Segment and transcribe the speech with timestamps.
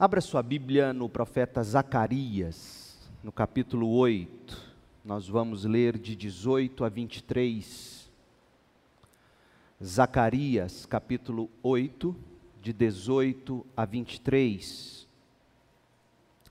[0.00, 4.56] Abra sua Bíblia no profeta Zacarias, no capítulo 8.
[5.04, 8.08] Nós vamos ler de 18 a 23.
[9.82, 12.14] Zacarias, capítulo 8,
[12.62, 15.08] de 18 a 23.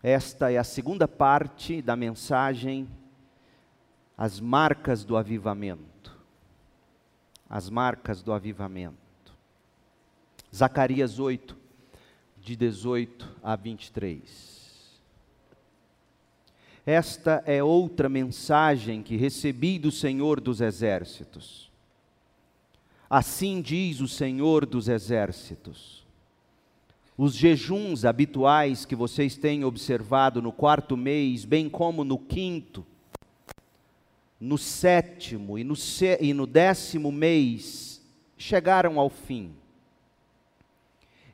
[0.04, 2.86] Esta é a segunda parte da mensagem
[4.18, 6.20] As marcas do avivamento.
[7.50, 8.98] As marcas do avivamento.
[10.54, 11.67] Zacarias 8,
[12.48, 14.24] de 18 a 23.
[16.86, 21.70] Esta é outra mensagem que recebi do Senhor dos Exércitos.
[23.10, 26.08] Assim diz o Senhor dos Exércitos:
[27.18, 32.86] os jejuns habituais que vocês têm observado no quarto mês, bem como no quinto,
[34.40, 35.76] no sétimo e no,
[36.22, 38.02] e no décimo mês,
[38.38, 39.54] chegaram ao fim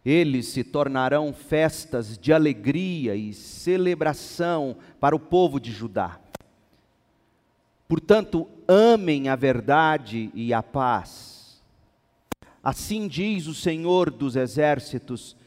[0.06, 6.20] eles se tornarão festas de alegria e celebração para o povo de Judá.
[7.88, 11.62] Portanto, amem a verdade e a paz.
[12.64, 15.38] Assim diz o Senhor dos Exércitos: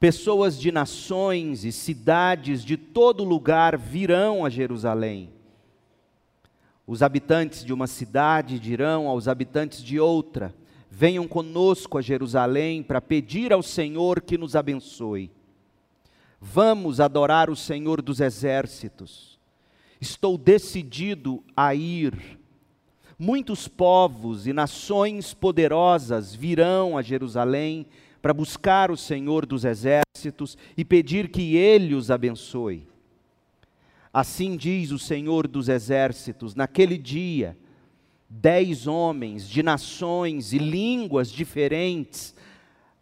[0.00, 5.30] pessoas de nações e cidades de todo lugar virão a Jerusalém.
[6.86, 10.54] Os habitantes de uma cidade dirão aos habitantes de outra:
[10.94, 15.30] venham conosco a Jerusalém para pedir ao Senhor que nos abençoe.
[16.38, 19.38] Vamos adorar o Senhor dos exércitos.
[19.98, 22.38] Estou decidido a ir.
[23.18, 27.86] Muitos povos e nações poderosas virão a Jerusalém
[28.20, 32.86] para buscar o Senhor dos exércitos e pedir que ele os abençoe.
[34.12, 37.56] Assim diz o Senhor dos exércitos: naquele dia,
[38.40, 42.34] dez homens de nações e línguas diferentes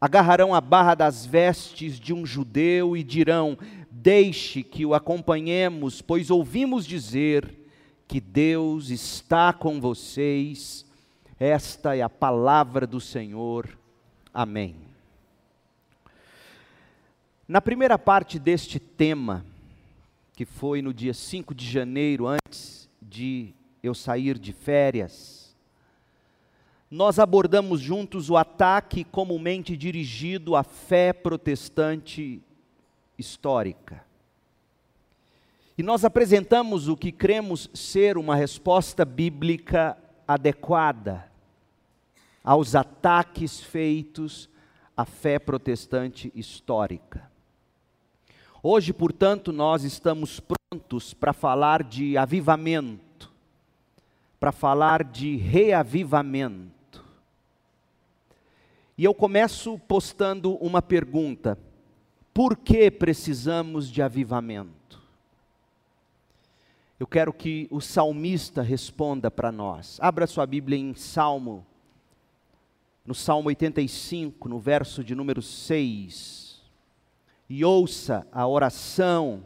[0.00, 3.56] agarrarão a barra das vestes de um judeu e dirão:
[3.90, 7.54] Deixe que o acompanhemos, pois ouvimos dizer
[8.08, 10.84] que Deus está com vocês.
[11.38, 13.78] Esta é a palavra do Senhor.
[14.34, 14.76] Amém.
[17.46, 19.44] Na primeira parte deste tema,
[20.34, 25.56] que foi no dia 5 de janeiro, antes de eu sair de férias,
[26.90, 32.42] nós abordamos juntos o ataque comumente dirigido à fé protestante
[33.16, 34.04] histórica.
[35.78, 41.30] E nós apresentamos o que cremos ser uma resposta bíblica adequada
[42.42, 44.50] aos ataques feitos
[44.96, 47.30] à fé protestante histórica.
[48.62, 53.09] Hoje, portanto, nós estamos prontos para falar de avivamento
[54.40, 57.04] para falar de reavivamento.
[58.96, 61.58] E eu começo postando uma pergunta:
[62.32, 64.98] por que precisamos de avivamento?
[66.98, 69.98] Eu quero que o salmista responda para nós.
[70.00, 71.64] Abra sua Bíblia em Salmo,
[73.06, 76.62] no Salmo 85, no verso de número 6,
[77.48, 79.42] e ouça a oração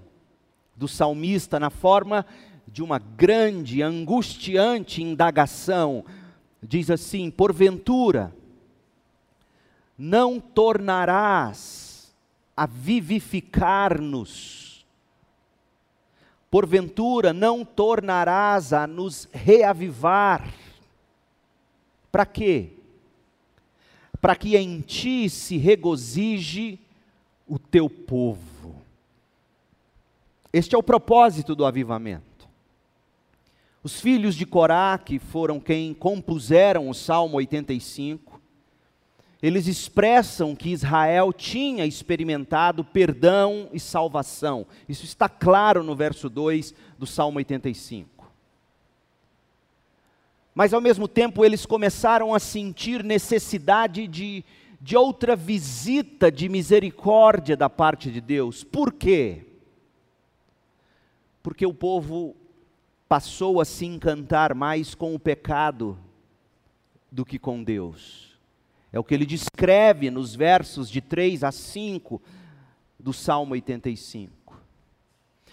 [0.77, 2.27] do salmista na forma
[2.66, 6.04] de uma grande, angustiante indagação.
[6.62, 8.34] Diz assim: porventura,
[9.97, 12.12] não tornarás
[12.56, 14.84] a vivificar-nos,
[16.50, 20.53] porventura, não tornarás a nos reavivar.
[22.10, 22.70] Para quê?
[24.20, 26.78] Para que em ti se regozije
[27.47, 28.82] o teu povo.
[30.53, 32.34] Este é o propósito do avivamento.
[33.84, 38.41] Os filhos de Corá, que foram quem compuseram o Salmo 85,
[39.43, 44.67] eles expressam que Israel tinha experimentado perdão e salvação.
[44.89, 48.33] Isso está claro no verso 2 do Salmo 85.
[50.55, 54.43] Mas ao mesmo tempo eles começaram a sentir necessidade de,
[54.81, 58.65] de outra visita de misericórdia da parte de Deus.
[58.65, 59.45] Por quê?
[61.42, 62.34] Porque o povo
[63.09, 65.98] passou a se encantar mais com o pecado
[67.10, 68.34] do que com Deus.
[68.92, 72.21] É o que ele descreve nos versos de 3 a 5
[72.98, 74.45] do Salmo 85.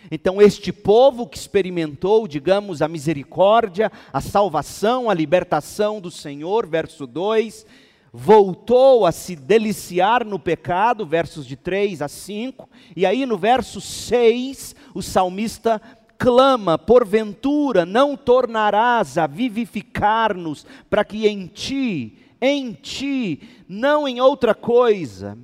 [0.09, 7.05] Então, este povo que experimentou, digamos, a misericórdia, a salvação, a libertação do Senhor, verso
[7.05, 7.65] 2,
[8.11, 13.79] voltou a se deliciar no pecado, versos de 3 a 5, e aí no verso
[13.79, 15.81] 6, o salmista
[16.21, 24.53] clama, porventura não tornarás a vivificar-nos, para que em ti, em ti, não em outra
[24.53, 25.35] coisa,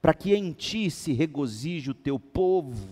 [0.00, 2.88] para que em ti se regozije o teu povo.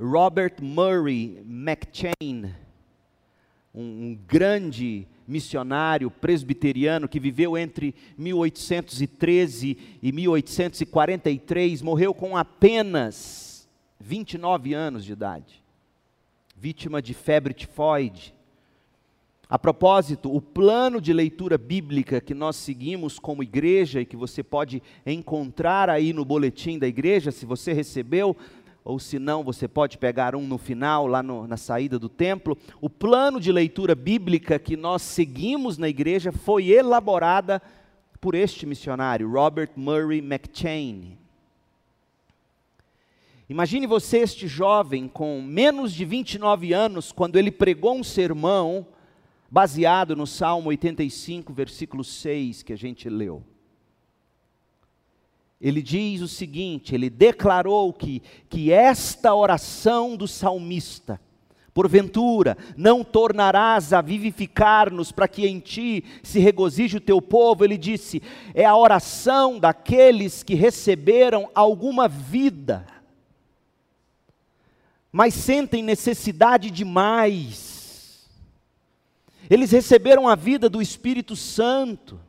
[0.00, 2.54] Robert Murray McChain,
[3.74, 13.39] um, um grande missionário presbiteriano que viveu entre 1813 e 1843, morreu com apenas
[14.00, 15.62] 29 anos de idade,
[16.56, 18.34] vítima de febre tifoide.
[19.48, 24.42] A propósito, o plano de leitura bíblica que nós seguimos como igreja e que você
[24.42, 28.36] pode encontrar aí no boletim da igreja, se você recebeu,
[28.82, 32.56] ou se não, você pode pegar um no final, lá no, na saída do templo.
[32.80, 37.60] O plano de leitura bíblica que nós seguimos na igreja foi elaborada
[38.20, 41.19] por este missionário, Robert Murray McChain.
[43.50, 48.86] Imagine você, este jovem com menos de 29 anos, quando ele pregou um sermão
[49.50, 53.42] baseado no Salmo 85, versículo 6, que a gente leu.
[55.60, 61.20] Ele diz o seguinte: ele declarou que, que esta oração do salmista,
[61.74, 67.64] porventura, não tornarás a vivificar-nos para que em ti se regozije o teu povo.
[67.64, 68.22] Ele disse:
[68.54, 72.86] é a oração daqueles que receberam alguma vida,
[75.12, 77.70] mas sentem necessidade de mais
[79.50, 82.20] eles receberam a vida do Espírito Santo.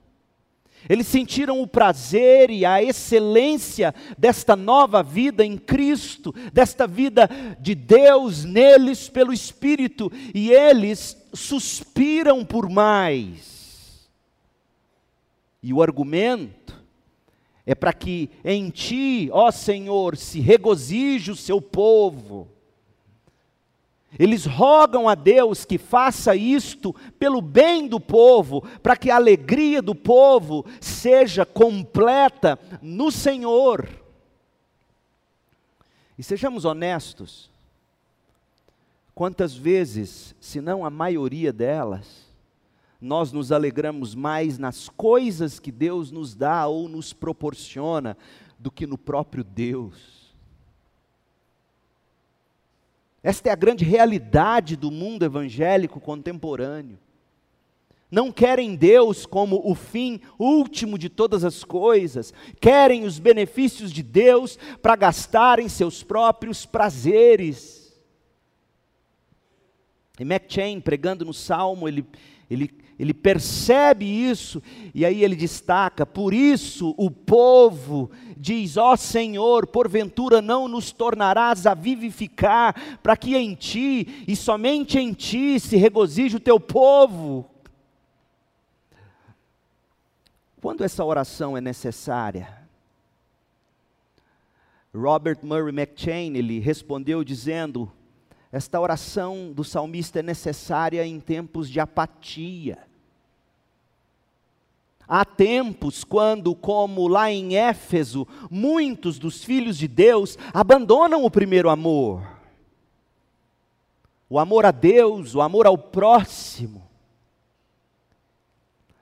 [0.89, 7.29] Eles sentiram o prazer e a excelência desta nova vida em Cristo, desta vida
[7.59, 14.09] de Deus neles pelo Espírito, e eles suspiram por mais.
[15.61, 16.73] E o argumento
[17.63, 22.47] é para que em ti, ó Senhor, se regozije o seu povo.
[24.19, 29.81] Eles rogam a Deus que faça isto pelo bem do povo, para que a alegria
[29.81, 33.87] do povo seja completa no Senhor.
[36.17, 37.49] E sejamos honestos,
[39.15, 42.29] quantas vezes, se não a maioria delas,
[42.99, 48.15] nós nos alegramos mais nas coisas que Deus nos dá ou nos proporciona
[48.59, 50.10] do que no próprio Deus.
[53.23, 56.97] Esta é a grande realidade do mundo evangélico contemporâneo.
[58.09, 64.03] Não querem Deus como o fim último de todas as coisas, querem os benefícios de
[64.03, 67.97] Deus para gastarem seus próprios prazeres.
[70.19, 72.05] E McChain, pregando no Salmo, ele,
[72.49, 72.69] ele,
[73.01, 74.61] ele percebe isso,
[74.93, 80.91] e aí ele destaca: por isso o povo diz: Ó oh Senhor, porventura não nos
[80.91, 86.59] tornarás a vivificar, para que em ti e somente em ti se regozije o teu
[86.59, 87.49] povo.
[90.61, 92.55] Quando essa oração é necessária?
[94.93, 97.91] Robert Murray McChain, ele respondeu dizendo:
[98.51, 102.90] esta oração do salmista é necessária em tempos de apatia.
[105.13, 111.69] Há tempos quando, como lá em Éfeso, muitos dos filhos de Deus abandonam o primeiro
[111.69, 112.25] amor.
[114.29, 116.87] O amor a Deus, o amor ao próximo.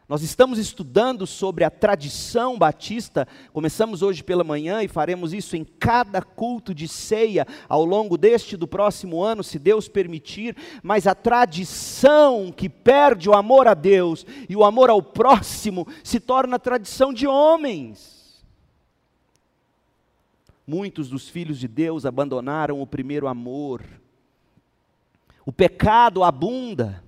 [0.09, 5.63] Nós estamos estudando sobre a tradição batista, começamos hoje pela manhã e faremos isso em
[5.63, 11.05] cada culto de ceia ao longo deste e do próximo ano, se Deus permitir, mas
[11.05, 16.57] a tradição que perde o amor a Deus e o amor ao próximo se torna
[16.57, 18.43] tradição de homens.
[20.65, 23.83] Muitos dos filhos de Deus abandonaram o primeiro amor,
[25.45, 27.03] o pecado abunda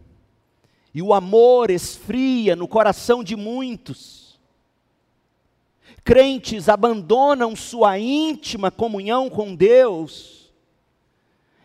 [0.93, 4.39] e o amor esfria no coração de muitos.
[6.03, 10.41] Crentes abandonam sua íntima comunhão com Deus,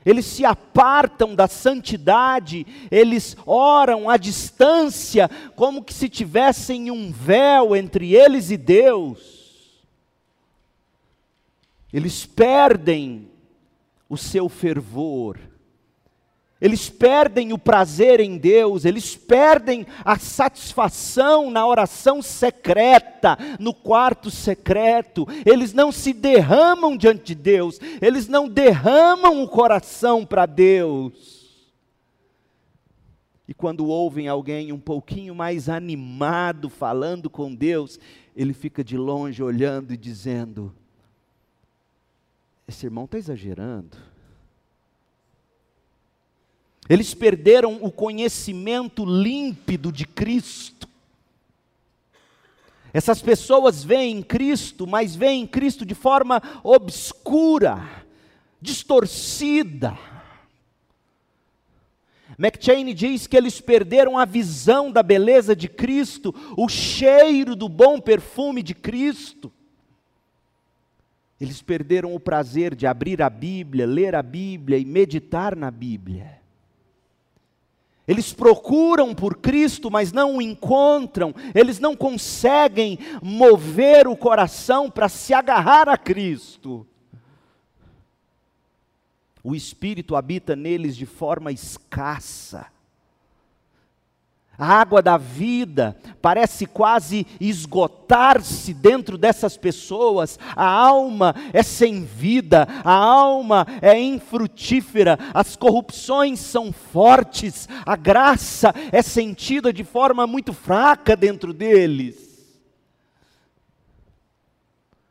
[0.07, 7.75] eles se apartam da santidade, eles oram à distância, como que se tivessem um véu
[7.75, 9.83] entre eles e Deus.
[11.93, 13.29] Eles perdem
[14.09, 15.41] o seu fervor
[16.59, 24.31] eles perdem o prazer em Deus, eles perdem a satisfação na oração secreta, no quarto
[24.31, 31.37] secreto, eles não se derramam diante de Deus, eles não derramam o coração para Deus.
[33.47, 38.01] E quando ouvem alguém um pouquinho mais animado falando com Deus,
[38.35, 40.75] ele fica de longe olhando e dizendo:
[42.67, 44.16] Esse irmão está exagerando.
[46.89, 50.89] Eles perderam o conhecimento límpido de Cristo.
[52.93, 58.05] Essas pessoas veem Cristo, mas veem Cristo de forma obscura,
[58.61, 59.99] distorcida.
[62.39, 68.01] McChain diz que eles perderam a visão da beleza de Cristo, o cheiro do bom
[68.01, 69.53] perfume de Cristo.
[71.41, 76.41] Eles perderam o prazer de abrir a Bíblia, ler a Bíblia e meditar na Bíblia.
[78.07, 81.35] Eles procuram por Cristo, mas não o encontram.
[81.55, 86.87] Eles não conseguem mover o coração para se agarrar a Cristo.
[89.43, 92.67] O Espírito habita neles de forma escassa.
[94.59, 100.39] A água da vida parece quase esgotar-se dentro dessas pessoas.
[100.55, 108.75] A alma é sem vida, a alma é infrutífera, as corrupções são fortes, a graça
[108.91, 112.27] é sentida de forma muito fraca dentro deles.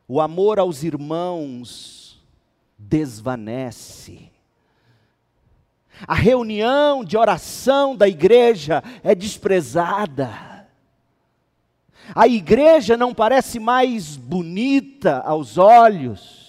[0.08, 2.20] O amor aos irmãos
[2.78, 4.35] desvanece.
[6.08, 10.30] A reunião de oração da igreja é desprezada.
[12.14, 16.46] A igreja não parece mais bonita aos olhos.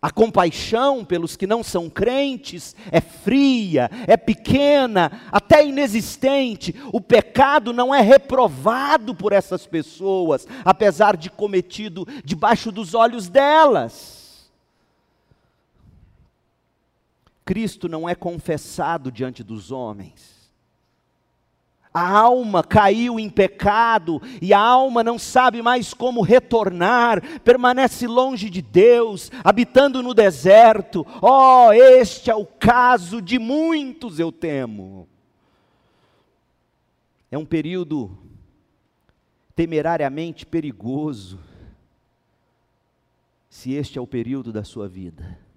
[0.00, 6.74] A compaixão pelos que não são crentes é fria, é pequena, até inexistente.
[6.92, 14.17] O pecado não é reprovado por essas pessoas, apesar de cometido debaixo dos olhos delas.
[17.48, 20.52] Cristo não é confessado diante dos homens.
[21.94, 28.50] A alma caiu em pecado e a alma não sabe mais como retornar, permanece longe
[28.50, 31.06] de Deus, habitando no deserto.
[31.22, 35.08] Oh, este é o caso de muitos, eu temo.
[37.30, 38.10] É um período
[39.56, 41.40] temerariamente perigoso,
[43.48, 45.47] se este é o período da sua vida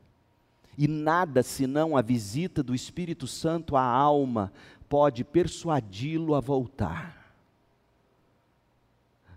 [0.82, 4.52] e nada senão a visita do Espírito Santo à alma
[4.90, 7.36] pode persuadi-lo a voltar.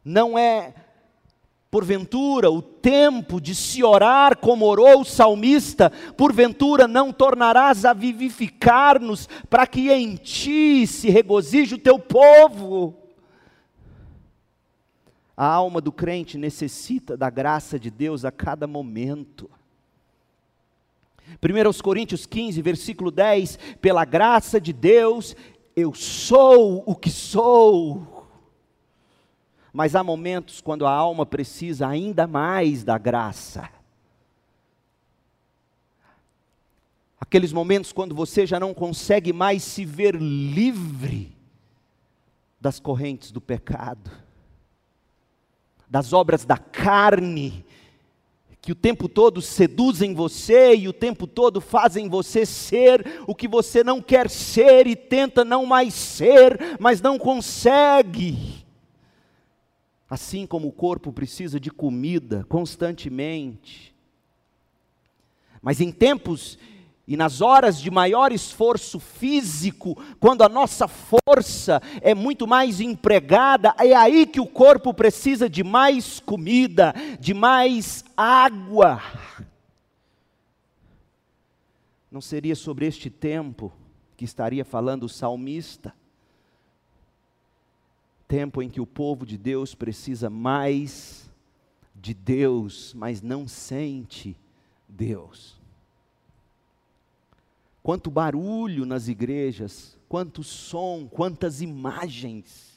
[0.02, 0.74] Não é,
[1.70, 9.28] porventura, o tempo de se orar como orou o salmista, porventura não tornarás a vivificar-nos,
[9.50, 12.96] para que em ti se regozije o teu povo.
[15.36, 19.50] A alma do crente necessita da graça de Deus a cada momento.
[21.42, 25.34] 1 Coríntios 15, versículo 10: Pela graça de Deus,
[25.76, 28.28] eu sou o que sou.
[29.72, 33.68] Mas há momentos quando a alma precisa ainda mais da graça.
[37.20, 41.36] Aqueles momentos quando você já não consegue mais se ver livre
[42.60, 44.10] das correntes do pecado,
[45.88, 47.63] das obras da carne,
[48.64, 53.46] que o tempo todo seduzem você e o tempo todo fazem você ser o que
[53.46, 58.64] você não quer ser e tenta não mais ser, mas não consegue.
[60.08, 63.94] Assim como o corpo precisa de comida constantemente.
[65.60, 66.58] Mas em tempos
[67.06, 73.74] e nas horas de maior esforço físico, quando a nossa força é muito mais empregada,
[73.78, 79.02] é aí que o corpo precisa de mais comida, de mais água.
[82.10, 83.70] Não seria sobre este tempo
[84.16, 85.94] que estaria falando o salmista?
[88.26, 91.28] Tempo em que o povo de Deus precisa mais
[91.94, 94.34] de Deus, mas não sente
[94.88, 95.63] Deus.
[97.84, 102.74] Quanto barulho nas igrejas, quanto som, quantas imagens,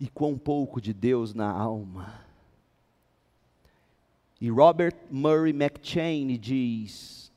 [0.00, 2.24] e quão pouco de Deus na alma.
[4.40, 7.30] E Robert Murray McChain diz: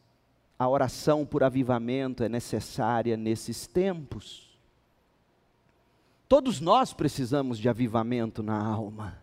[0.57, 4.57] a oração por avivamento é necessária nesses tempos.
[6.29, 9.21] Todos nós precisamos de avivamento na alma.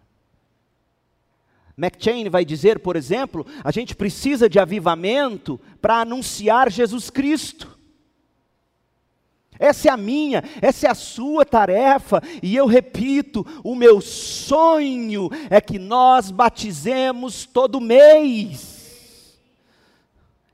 [1.80, 7.78] McChain vai dizer, por exemplo, a gente precisa de avivamento para anunciar Jesus Cristo.
[9.58, 15.28] Essa é a minha, essa é a sua tarefa, e eu repito: o meu sonho
[15.50, 18.79] é que nós batizemos todo mês.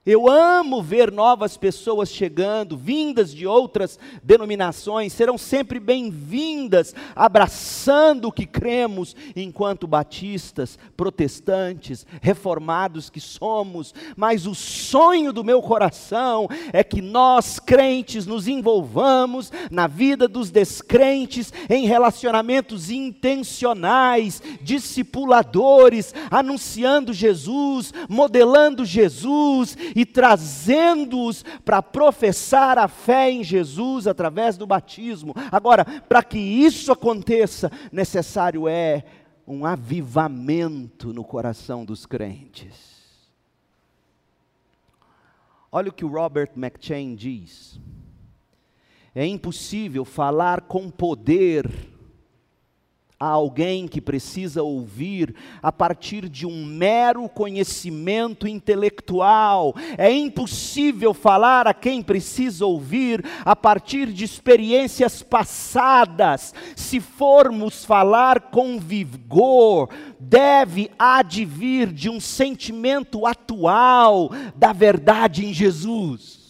[0.07, 8.33] Eu amo ver novas pessoas chegando, vindas de outras denominações, serão sempre bem-vindas, abraçando o
[8.33, 13.93] que cremos, enquanto batistas, protestantes, reformados que somos.
[14.17, 20.53] Mas o sonho do meu coração é que nós, crentes, nos envolvamos na vida dos
[20.53, 33.31] descrentes, em relacionamentos intencionais, discipuladores, anunciando Jesus, modelando Jesus e trazendo-os para professar a fé
[33.31, 35.33] em Jesus através do batismo.
[35.51, 39.05] Agora, para que isso aconteça, necessário é
[39.47, 42.95] um avivamento no coração dos crentes.
[45.73, 47.81] Olha o que o Robert McChain diz.
[49.15, 51.71] É impossível falar com poder
[53.19, 59.75] a alguém que precisa ouvir a partir de um mero conhecimento intelectual.
[59.97, 66.55] É impossível falar a quem precisa ouvir a partir de experiências passadas.
[66.75, 69.89] Se formos falar com vigor,
[70.21, 76.46] deve advir de um sentimento atual da verdade em Jesus.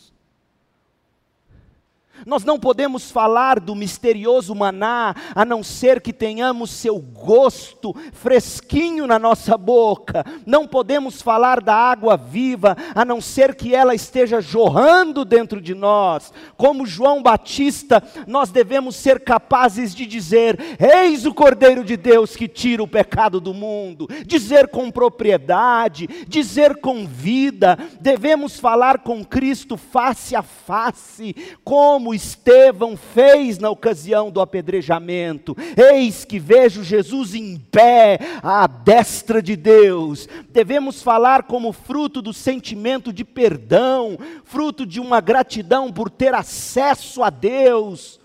[2.24, 9.06] Nós não podemos falar do misterioso maná, a não ser que tenhamos seu gosto fresquinho
[9.06, 10.24] na nossa boca.
[10.46, 15.74] Não podemos falar da água viva, a não ser que ela esteja jorrando dentro de
[15.74, 16.32] nós.
[16.56, 22.48] Como João Batista, nós devemos ser capazes de dizer: Eis o Cordeiro de Deus que
[22.48, 24.08] tira o pecado do mundo.
[24.26, 27.78] Dizer com propriedade, dizer com vida.
[28.00, 35.56] Devemos falar com Cristo face a face, como como Estevão fez na ocasião do apedrejamento.
[35.76, 40.28] Eis que vejo Jesus em pé à destra de Deus.
[40.50, 47.24] Devemos falar como fruto do sentimento de perdão, fruto de uma gratidão por ter acesso
[47.24, 48.20] a Deus.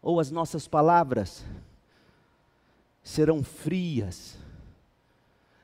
[0.00, 1.44] Ou as nossas palavras
[3.02, 4.38] serão frias,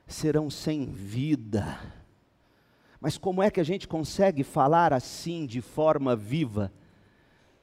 [0.05, 1.79] serão sem vida.
[2.99, 6.71] Mas como é que a gente consegue falar assim de forma viva?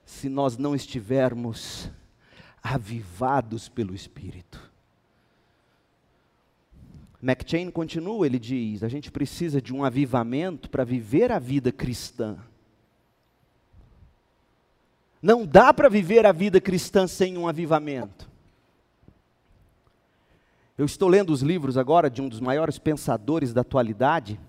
[0.09, 1.91] Se nós não estivermos
[2.63, 4.59] avivados pelo Espírito.
[7.23, 12.39] McChain continua, ele diz: a gente precisa de um avivamento para viver a vida cristã.
[15.21, 18.31] Não dá para viver a vida cristã sem um avivamento.
[20.79, 24.41] Eu estou lendo os livros agora de um dos maiores pensadores da atualidade,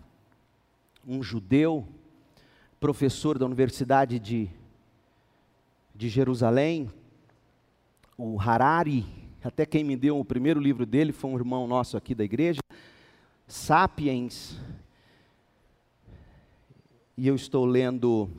[1.06, 1.86] um judeu,
[2.80, 4.50] professor da Universidade de
[6.00, 6.90] de Jerusalém,
[8.18, 9.06] o Harari,
[9.44, 12.62] até quem me deu o primeiro livro dele foi um irmão nosso aqui da igreja,
[13.46, 14.58] Sapiens.
[17.18, 18.30] E eu estou lendo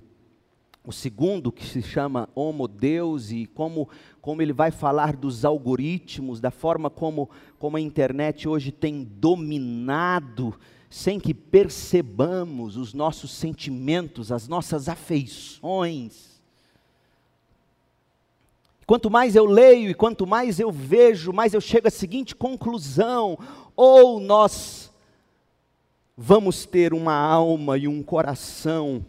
[0.83, 3.91] o segundo, que se chama Homo Deus, e como,
[4.23, 10.59] como ele vai falar dos algoritmos, da forma como, como a internet hoje tem dominado,
[10.89, 16.30] sem que percebamos os nossos sentimentos, as nossas afeições.
[18.91, 23.39] Quanto mais eu leio e quanto mais eu vejo, mais eu chego à seguinte conclusão:
[23.77, 24.93] ou nós
[26.17, 29.07] vamos ter uma alma e um coração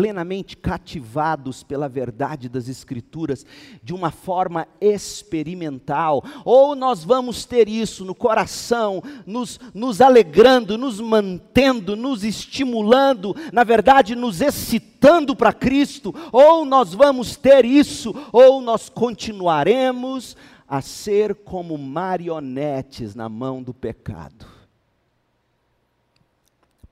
[0.00, 3.44] plenamente cativados pela verdade das Escrituras
[3.82, 10.98] de uma forma experimental, ou nós vamos ter isso no coração, nos, nos alegrando, nos
[10.98, 18.62] mantendo, nos estimulando, na verdade, nos excitando para Cristo, ou nós vamos ter isso, ou
[18.62, 20.34] nós continuaremos
[20.66, 24.59] a ser como marionetes na mão do pecado.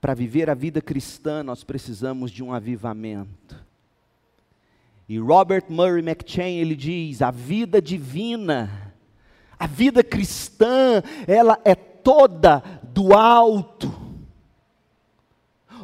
[0.01, 3.55] Para viver a vida cristã, nós precisamos de um avivamento.
[5.07, 8.93] E Robert Murray McChain, ele diz: a vida divina,
[9.57, 14.08] a vida cristã, ela é toda do alto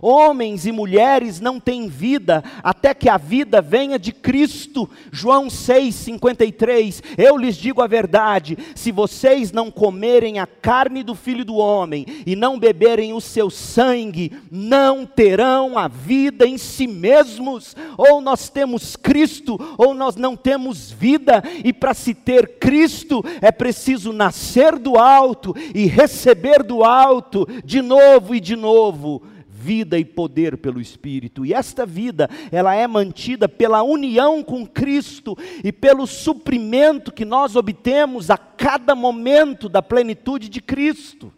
[0.02, 4.90] Homens e mulheres não têm vida até que a vida venha de Cristo.
[5.12, 7.02] João 6:53.
[7.18, 12.06] Eu lhes digo a verdade: se vocês não comerem a carne do Filho do homem
[12.26, 17.76] e não beberem o seu sangue, não terão a vida em si mesmos.
[17.98, 23.52] Ou nós temos Cristo, ou nós não temos vida, e para se ter Cristo é
[23.52, 29.22] preciso nascer do alto e receber do alto de novo e de novo
[29.66, 31.44] vida e poder pelo Espírito.
[31.44, 37.56] E esta vida, ela é mantida pela união com Cristo e pelo suprimento que nós
[37.56, 41.34] obtemos a cada momento da plenitude de Cristo.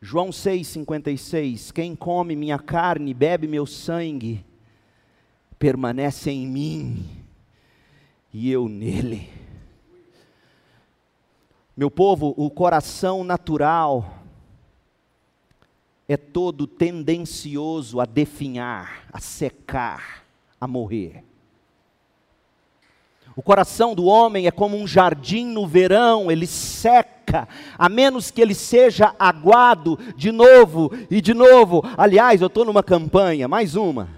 [0.00, 4.42] João 6,56: Quem come minha carne, bebe meu sangue,
[5.58, 7.06] permanece em mim
[8.32, 9.28] e eu nele.
[11.76, 14.17] Meu povo, o coração natural
[16.08, 20.24] é todo tendencioso a definhar, a secar,
[20.58, 21.22] a morrer.
[23.36, 27.46] O coração do homem é como um jardim no verão, ele seca,
[27.78, 31.82] a menos que ele seja aguado de novo e de novo.
[31.96, 34.08] Aliás, eu estou numa campanha, mais uma.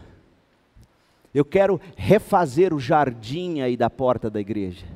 [1.34, 4.86] Eu quero refazer o jardim aí da porta da igreja.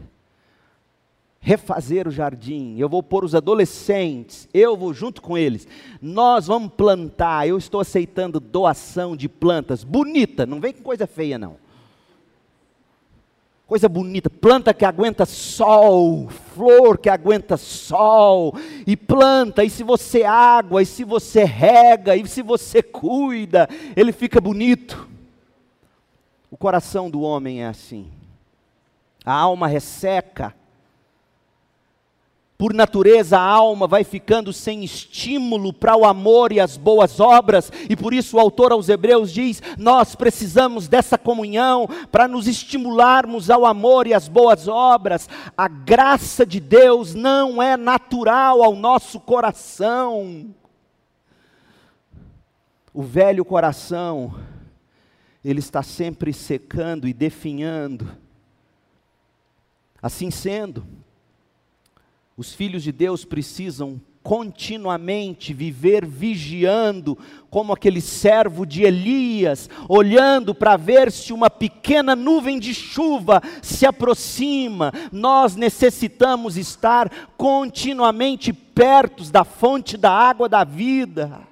[1.44, 2.74] Refazer o jardim.
[2.78, 5.68] Eu vou pôr os adolescentes, eu vou junto com eles.
[6.00, 7.46] Nós vamos plantar.
[7.46, 11.62] Eu estou aceitando doação de plantas bonita, não vem com coisa feia não
[13.66, 18.54] Coisa bonita, planta que aguenta sol, flor que aguenta sol,
[18.86, 24.12] e planta, e se você água, e se você rega, e se você cuida, ele
[24.12, 25.08] fica bonito.
[26.50, 28.12] O coração do homem é assim.
[29.24, 30.54] A alma resseca,
[32.56, 37.70] por natureza, a alma vai ficando sem estímulo para o amor e as boas obras,
[37.90, 43.50] e por isso o autor aos Hebreus diz: Nós precisamos dessa comunhão para nos estimularmos
[43.50, 45.28] ao amor e às boas obras.
[45.56, 50.54] A graça de Deus não é natural ao nosso coração.
[52.92, 54.32] O velho coração,
[55.44, 58.16] ele está sempre secando e definhando.
[60.00, 60.86] Assim sendo,
[62.36, 67.16] os filhos de Deus precisam continuamente viver vigiando,
[67.50, 73.84] como aquele servo de Elias, olhando para ver se uma pequena nuvem de chuva se
[73.84, 74.90] aproxima.
[75.12, 81.42] Nós necessitamos estar continuamente perto da fonte da água da vida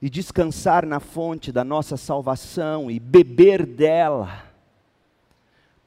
[0.00, 4.47] e descansar na fonte da nossa salvação e beber dela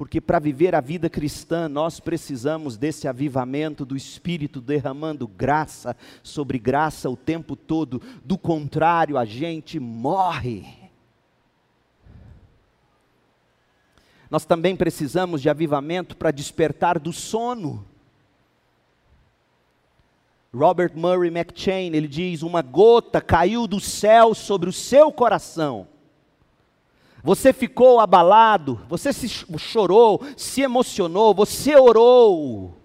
[0.01, 6.57] porque para viver a vida cristã nós precisamos desse avivamento do Espírito derramando graça sobre
[6.57, 10.65] graça o tempo todo, do contrário, a gente morre.
[14.27, 17.85] Nós também precisamos de avivamento para despertar do sono.
[20.51, 25.90] Robert Murray McChain, ele diz: Uma gota caiu do céu sobre o seu coração
[27.23, 32.75] você ficou abalado, você se chorou, se emocionou, você orou.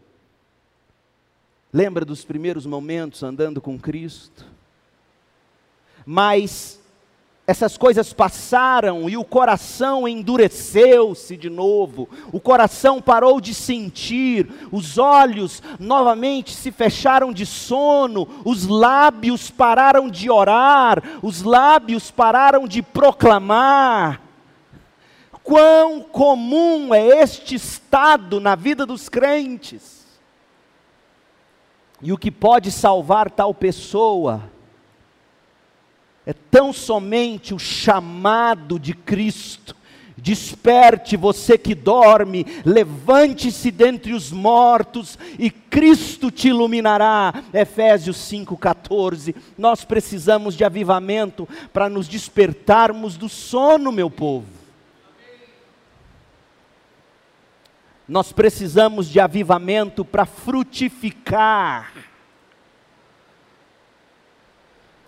[1.73, 4.45] Lembra dos primeiros momentos andando com Cristo?
[6.05, 6.81] Mas
[7.47, 14.99] essas coisas passaram e o coração endureceu-se de novo, o coração parou de sentir, os
[14.99, 22.83] olhos novamente se fecharam de sono, os lábios pararam de orar, os lábios pararam de
[22.83, 24.26] proclamar.
[25.47, 30.05] Quão comum é este estado na vida dos crentes.
[32.03, 34.51] E o que pode salvar tal pessoa
[36.27, 39.77] é tão somente o chamado de Cristo.
[40.17, 47.33] Desperte você que dorme, levante-se dentre os mortos e Cristo te iluminará.
[47.55, 49.33] Efésios 5,14.
[49.57, 54.56] Nós precisamos de avivamento para nos despertarmos do sono, meu povo.
[58.09, 61.93] Nós precisamos de avivamento para frutificar.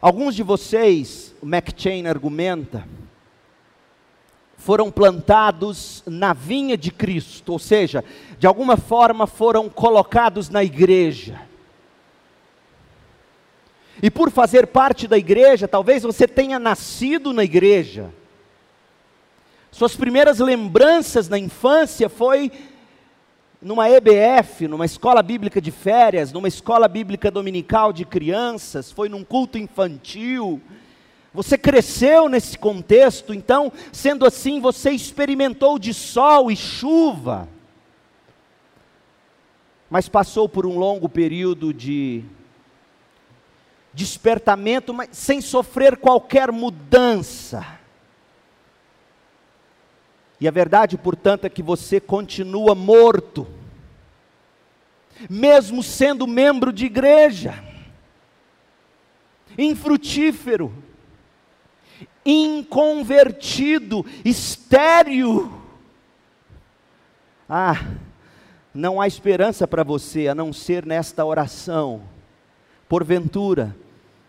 [0.00, 2.86] Alguns de vocês, o McChain argumenta,
[4.56, 8.04] foram plantados na vinha de Cristo, ou seja,
[8.38, 11.40] de alguma forma foram colocados na igreja.
[14.02, 18.12] E por fazer parte da igreja, talvez você tenha nascido na igreja.
[19.70, 22.50] Suas primeiras lembranças na infância foi
[23.60, 29.24] numa EBF, numa escola bíblica de férias, numa escola bíblica dominical de crianças, foi num
[29.24, 30.60] culto infantil.
[31.34, 37.48] Você cresceu nesse contexto, então, sendo assim, você experimentou de sol e chuva,
[39.90, 42.24] mas passou por um longo período de
[43.92, 47.77] despertamento, mas sem sofrer qualquer mudança.
[50.40, 53.46] E a verdade, portanto, é que você continua morto,
[55.28, 57.62] mesmo sendo membro de igreja,
[59.56, 60.72] infrutífero,
[62.24, 65.52] inconvertido, estéril.
[67.48, 67.84] Ah,
[68.72, 72.02] não há esperança para você a não ser nesta oração.
[72.88, 73.76] porventura,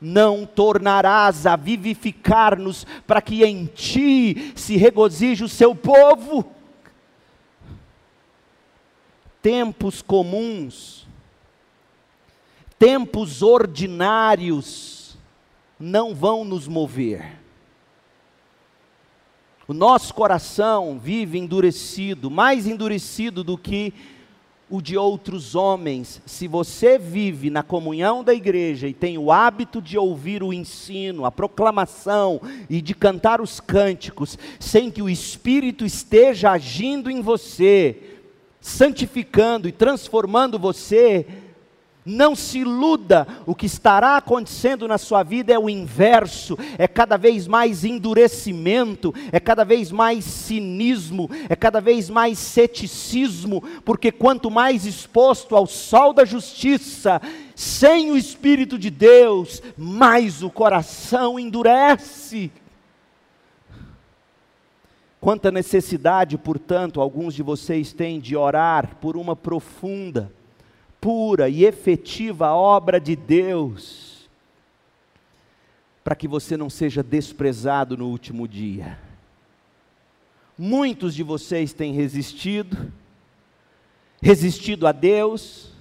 [0.01, 6.49] não tornarás a vivificar-nos para que em ti se regozije o seu povo?
[9.41, 11.07] Tempos comuns,
[12.77, 15.17] tempos ordinários,
[15.79, 17.39] não vão nos mover.
[19.67, 23.93] O nosso coração vive endurecido, mais endurecido do que
[24.69, 26.21] o de outros homens.
[26.25, 31.25] Se você vive na comunhão da igreja e tem o hábito de ouvir o ensino,
[31.25, 37.97] a proclamação e de cantar os cânticos, sem que o Espírito esteja agindo em você,
[38.61, 41.25] santificando e transformando você,
[42.09, 47.17] não se iluda, o que estará acontecendo na sua vida é o inverso, é cada
[47.17, 54.49] vez mais endurecimento, é cada vez mais cinismo, é cada vez mais ceticismo, porque quanto
[54.49, 57.21] mais exposto ao sol da justiça,
[57.55, 62.51] sem o Espírito de Deus, mais o coração endurece.
[65.21, 70.31] Quanta necessidade, portanto, alguns de vocês têm de orar por uma profunda,
[70.99, 74.29] pura e efetiva obra de Deus,
[76.03, 78.97] para que você não seja desprezado no último dia.
[80.57, 82.91] Muitos de vocês têm resistido,
[84.21, 85.71] resistido a Deus,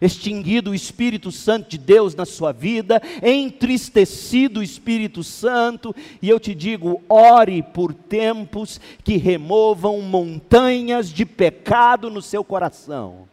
[0.00, 6.40] extinguido o Espírito Santo de Deus na sua vida, entristecido o Espírito Santo, e eu
[6.40, 13.29] te digo: ore por tempos que removam montanhas de pecado no seu coração.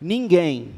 [0.00, 0.70] Ninguém,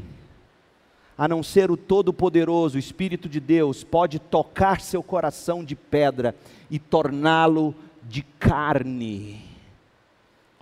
[1.16, 6.35] a não ser o Todo-Poderoso, o Espírito de Deus, pode tocar seu coração de pedra
[6.70, 9.52] e torná-lo de carne.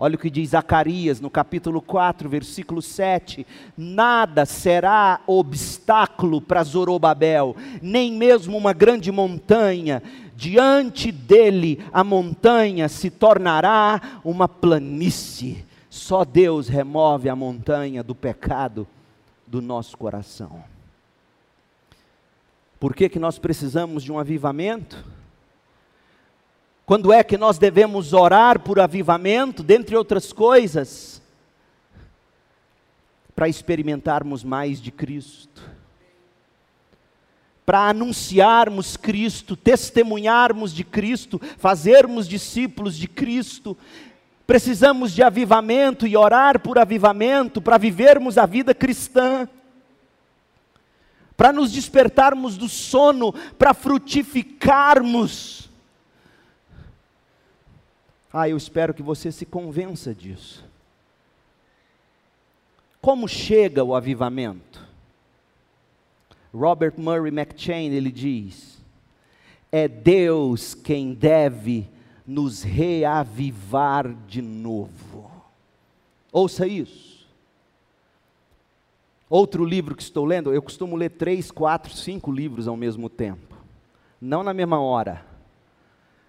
[0.02, 3.46] Olha o que diz Zacarias no capítulo 4, versículo 7:
[3.76, 10.02] Nada será obstáculo para Zorobabel, nem mesmo uma grande montanha,
[10.34, 15.69] diante dele a montanha se tornará uma planície.
[15.90, 18.86] Só Deus remove a montanha do pecado
[19.44, 20.62] do nosso coração.
[22.78, 25.04] Por que, que nós precisamos de um avivamento?
[26.86, 31.20] Quando é que nós devemos orar por avivamento, dentre outras coisas?
[33.34, 35.62] Para experimentarmos mais de Cristo,
[37.66, 43.76] para anunciarmos Cristo, testemunharmos de Cristo, fazermos discípulos de Cristo,
[44.50, 49.48] Precisamos de avivamento e orar por avivamento para vivermos a vida cristã,
[51.36, 55.70] para nos despertarmos do sono, para frutificarmos.
[58.32, 60.64] Ah, eu espero que você se convença disso.
[63.00, 64.84] Como chega o avivamento?
[66.52, 68.80] Robert Murray McChain ele diz:
[69.70, 71.88] é Deus quem deve
[72.30, 75.28] nos reavivar de novo.
[76.32, 77.26] Ouça isso.
[79.28, 83.56] Outro livro que estou lendo, eu costumo ler três, quatro, cinco livros ao mesmo tempo.
[84.20, 85.26] Não na mesma hora,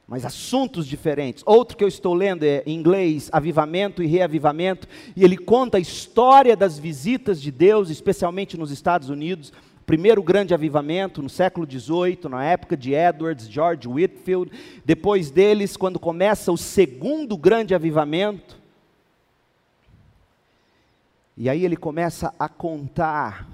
[0.08, 1.44] mas assuntos diferentes.
[1.46, 5.82] Outro que eu estou lendo é em inglês, Avivamento e Reavivamento, e ele conta a
[5.82, 9.54] história das visitas de Deus, especialmente nos Estados Unidos,
[9.92, 14.50] primeiro grande avivamento no século XVIII, na época de Edwards, George Whitfield.
[14.86, 18.58] Depois deles, quando começa o segundo grande avivamento.
[21.36, 23.46] E aí ele começa a contar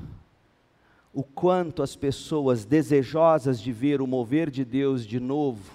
[1.12, 5.72] o quanto as pessoas desejosas de ver o mover de Deus de novo,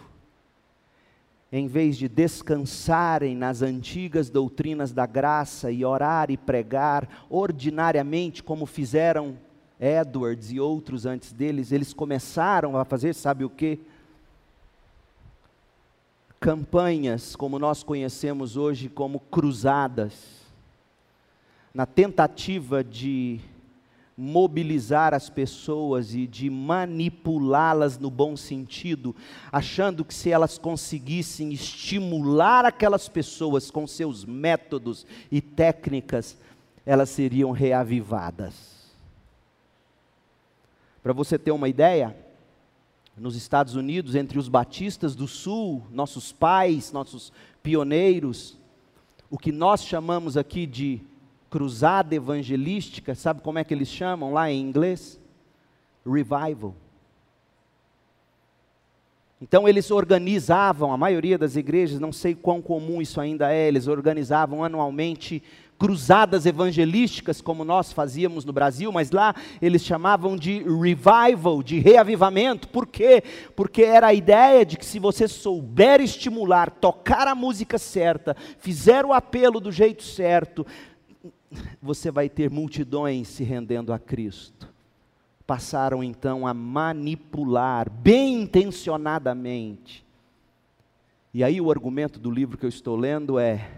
[1.51, 8.65] em vez de descansarem nas antigas doutrinas da graça e orar e pregar ordinariamente como
[8.65, 9.37] fizeram
[9.83, 13.81] Edwards e outros antes deles, eles começaram a fazer, sabe o que?
[16.39, 20.41] Campanhas, como nós conhecemos hoje como cruzadas,
[21.75, 23.41] na tentativa de
[24.17, 29.17] mobilizar as pessoas e de manipulá-las no bom sentido,
[29.51, 36.37] achando que se elas conseguissem estimular aquelas pessoas com seus métodos e técnicas,
[36.87, 38.72] elas seriam reavivadas.
[41.03, 42.17] Para você ter uma ideia,
[43.17, 48.59] nos Estados Unidos, entre os batistas do Sul, nossos pais, nossos pioneiros,
[49.31, 51.01] o que nós chamamos aqui de
[51.51, 55.21] cruzada evangelística, sabe como é que eles chamam lá em inglês?
[56.05, 56.75] Revival.
[59.43, 63.89] Então eles organizavam, a maioria das igrejas, não sei quão comum isso ainda é, eles
[63.89, 65.43] organizavam anualmente
[65.83, 72.69] cruzadas evangelísticas, como nós fazíamos no Brasil, mas lá eles chamavam de revival, de reavivamento.
[72.69, 73.21] Por quê?
[73.57, 79.05] Porque era a ideia de que se você souber estimular, tocar a música certa, fizer
[79.05, 80.65] o apelo do jeito certo,
[81.83, 84.69] você vai ter multidões se rendendo a Cristo.
[85.45, 90.07] Passaram então a manipular, bem intencionadamente.
[91.35, 93.69] E aí o argumento do livro que eu estou lendo é: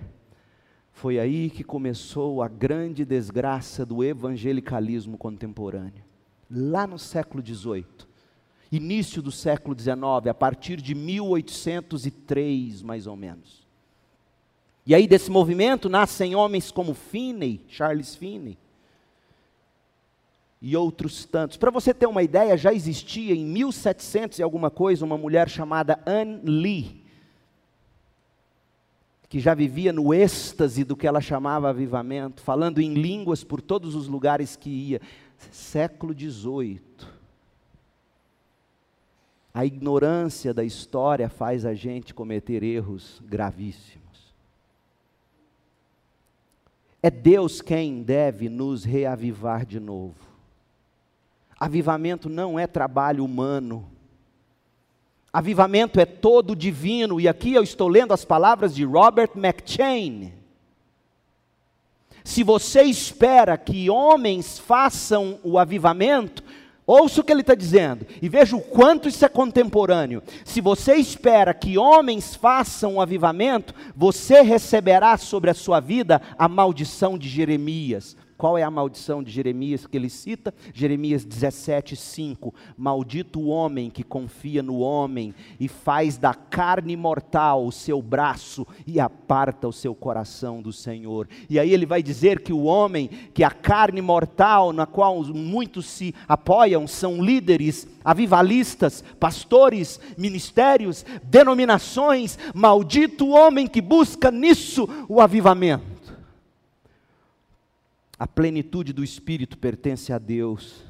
[0.94, 6.04] foi aí que começou a grande desgraça do evangelicalismo contemporâneo.
[6.48, 7.84] Lá no século XVIII,
[8.70, 13.66] início do século XIX, a partir de 1803, mais ou menos.
[14.86, 18.56] E aí desse movimento nascem homens como Finney, Charles Finney,
[20.62, 21.56] e outros tantos.
[21.56, 26.00] Para você ter uma ideia, já existia em 1700 e alguma coisa uma mulher chamada
[26.06, 27.03] Anne Lee,
[29.34, 33.96] que já vivia no êxtase do que ela chamava avivamento, falando em línguas por todos
[33.96, 35.00] os lugares que ia.
[35.50, 36.80] Século XVIII.
[39.52, 44.32] A ignorância da história faz a gente cometer erros gravíssimos.
[47.02, 50.14] É Deus quem deve nos reavivar de novo.
[51.58, 53.84] Avivamento não é trabalho humano.
[55.34, 60.32] Avivamento é todo divino, e aqui eu estou lendo as palavras de Robert McChain.
[62.22, 66.44] Se você espera que homens façam o avivamento,
[66.86, 70.22] ouça o que ele está dizendo, e veja o quanto isso é contemporâneo.
[70.44, 76.46] Se você espera que homens façam o avivamento, você receberá sobre a sua vida a
[76.46, 78.16] maldição de Jeremias.
[78.36, 80.52] Qual é a maldição de Jeremias que ele cita?
[80.72, 82.52] Jeremias 17, 5.
[82.76, 88.66] Maldito o homem que confia no homem e faz da carne mortal o seu braço
[88.86, 91.28] e aparta o seu coração do Senhor.
[91.48, 95.86] E aí ele vai dizer que o homem, que a carne mortal na qual muitos
[95.86, 102.38] se apoiam, são líderes, avivalistas, pastores, ministérios, denominações.
[102.52, 105.93] Maldito o homem que busca nisso o avivamento.
[108.18, 110.84] A plenitude do Espírito pertence a Deus.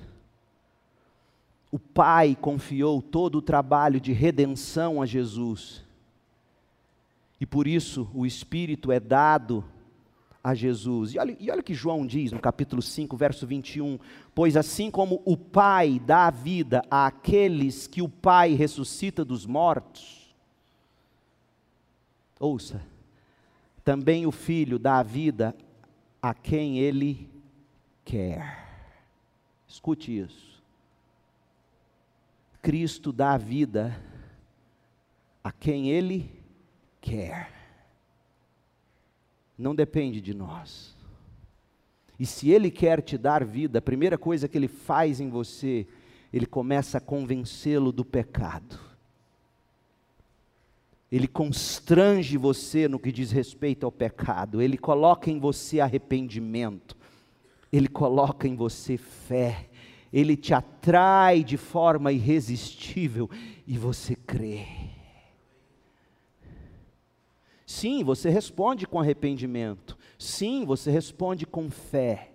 [1.71, 5.83] O Pai confiou todo o trabalho de redenção a Jesus.
[7.41, 9.65] E por isso o Espírito é dado
[10.43, 11.15] a Jesus.
[11.15, 13.99] E olha, e olha o que João diz no capítulo 5, verso 21.
[14.35, 20.35] Pois assim como o Pai dá vida àqueles que o Pai ressuscita dos mortos,
[22.39, 22.83] ouça,
[23.83, 25.57] também o Filho dá vida
[26.25, 27.29] a quem Ele
[28.03, 28.67] quer.
[29.69, 30.65] Escute isso.
[32.63, 33.95] Cristo dá vida
[35.43, 36.43] a quem Ele
[36.99, 37.53] quer.
[39.59, 40.97] Não depende de nós.
[42.19, 45.87] E se Ele quer te dar vida, a primeira coisa que Ele faz em você,
[46.33, 48.94] Ele começa a convencê-lo do pecado
[51.15, 56.97] ele constrange você no que diz respeito ao pecado, ele coloca em você arrependimento,
[57.73, 59.71] ele coloca em você fé,
[60.13, 63.31] ele te atrai de forma irresistível
[63.65, 64.67] e você crê.
[67.65, 72.33] Sim, você responde com arrependimento, sim, você responde com fé,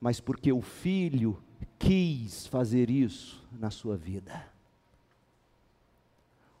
[0.00, 1.40] mas porque o Filho
[1.78, 4.57] quis fazer isso na sua vida.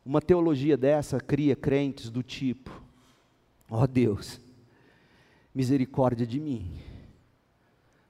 [0.08, 2.70] Uma teologia dessa cria crentes do tipo:
[3.70, 4.40] ó oh Deus,
[5.54, 6.80] misericórdia de mim,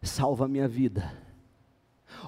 [0.00, 1.12] salva a minha vida.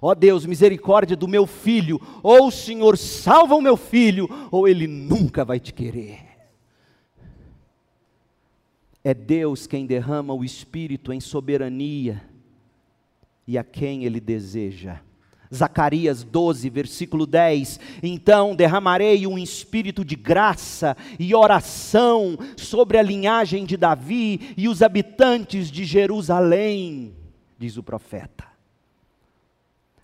[0.03, 4.67] Ó oh Deus, misericórdia do meu filho, ou o Senhor salva o meu filho, ou
[4.67, 6.19] ele nunca vai te querer.
[9.05, 12.29] É Deus quem derrama o Espírito em soberania
[13.47, 15.01] e a quem Ele deseja
[15.53, 23.65] Zacarias 12, versículo 10: Então derramarei um espírito de graça e oração sobre a linhagem
[23.65, 27.15] de Davi e os habitantes de Jerusalém,
[27.59, 28.45] diz o profeta.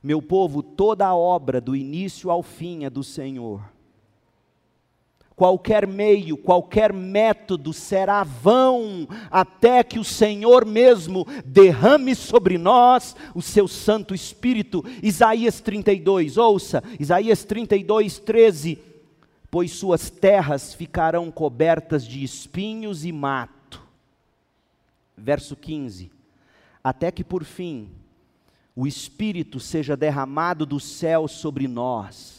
[0.03, 3.76] Meu povo, toda a obra do início ao fim é do Senhor
[5.37, 13.43] qualquer meio, qualquer método será vão, até que o Senhor mesmo derrame sobre nós o
[13.43, 14.83] seu Santo Espírito.
[15.03, 18.79] Isaías 32, ouça, Isaías 32, 13.
[19.51, 23.81] Pois suas terras ficarão cobertas de espinhos e mato.
[25.17, 26.11] Verso 15.
[26.83, 27.91] Até que por fim
[28.75, 32.36] o Espírito seja derramado do céu sobre nós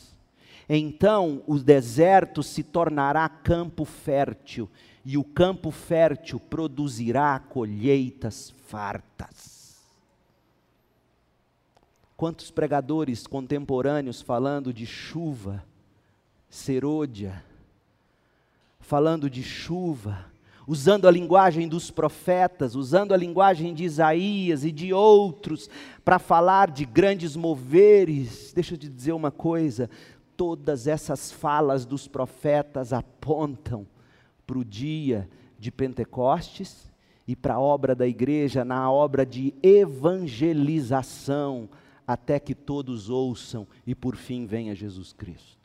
[0.70, 4.70] Então o deserto se tornará campo fértil,
[5.06, 9.78] e o campo fértil produzirá colheitas fartas.
[12.18, 15.64] Quantos pregadores contemporâneos falando de chuva,
[16.50, 17.44] serôdia,
[18.80, 20.26] falando de chuva,
[20.68, 25.70] usando a linguagem dos profetas, usando a linguagem de Isaías e de outros,
[26.04, 28.52] para falar de grandes moveres.
[28.54, 29.90] Deixa eu te dizer uma coisa:
[30.38, 33.86] todas essas falas dos profetas apontam
[34.46, 35.28] para o dia
[35.60, 36.90] de Pentecostes
[37.28, 41.70] e para a obra da igreja, na obra de evangelização,
[42.06, 45.57] até que todos ouçam e por fim venha Jesus Cristo.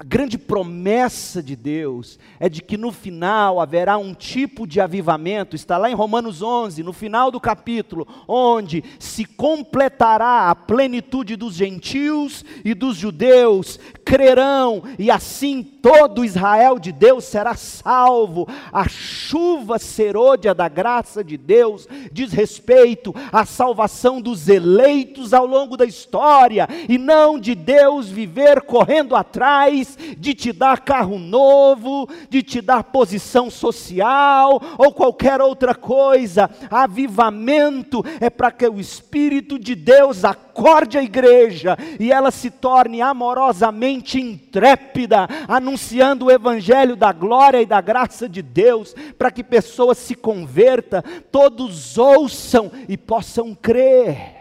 [0.00, 5.54] A grande promessa de Deus é de que no final haverá um tipo de avivamento,
[5.54, 11.52] está lá em Romanos 11, no final do capítulo, onde se completará a plenitude dos
[11.52, 18.48] gentios e dos judeus, crerão, e assim todo Israel de Deus será salvo.
[18.72, 25.76] A chuva serôdia da graça de Deus diz respeito à salvação dos eleitos ao longo
[25.76, 32.42] da história, e não de Deus viver correndo atrás de te dar carro novo, de
[32.42, 36.50] te dar posição social ou qualquer outra coisa.
[36.70, 43.00] Avivamento é para que o Espírito de Deus acorde a igreja e ela se torne
[43.00, 49.98] amorosamente intrépida, anunciando o evangelho da glória e da graça de Deus, para que pessoas
[49.98, 54.39] se convertam, todos ouçam e possam crer.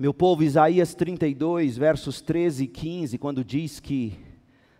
[0.00, 4.18] Meu povo, Isaías 32, versos 13 e 15, quando diz que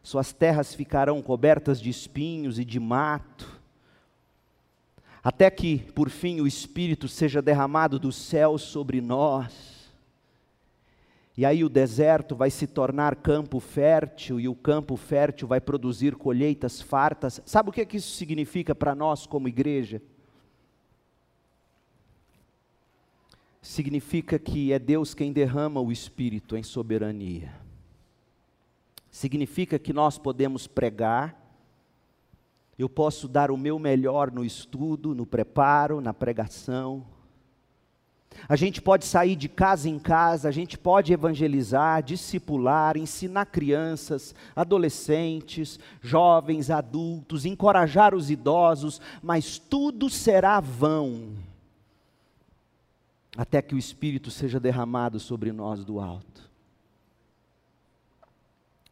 [0.02, 3.60] suas terras ficarão cobertas de espinhos e de mato,
[5.22, 9.92] até que, por fim, o Espírito seja derramado do céu sobre nós.
[11.36, 16.16] E aí o deserto vai se tornar campo fértil, e o campo fértil vai produzir
[16.16, 17.42] colheitas fartas.
[17.44, 20.00] Sabe o que, é que isso significa para nós como igreja?
[23.60, 27.52] Significa que é Deus quem derrama o Espírito em soberania.
[29.10, 31.36] Significa que nós podemos pregar,
[32.78, 37.04] eu posso dar o meu melhor no estudo, no preparo, na pregação.
[38.48, 44.34] A gente pode sair de casa em casa, a gente pode evangelizar, discipular, ensinar crianças,
[44.56, 51.49] adolescentes, jovens, adultos, encorajar os idosos, mas tudo será vão
[53.36, 56.50] até que o Espírito seja derramado sobre nós do alto.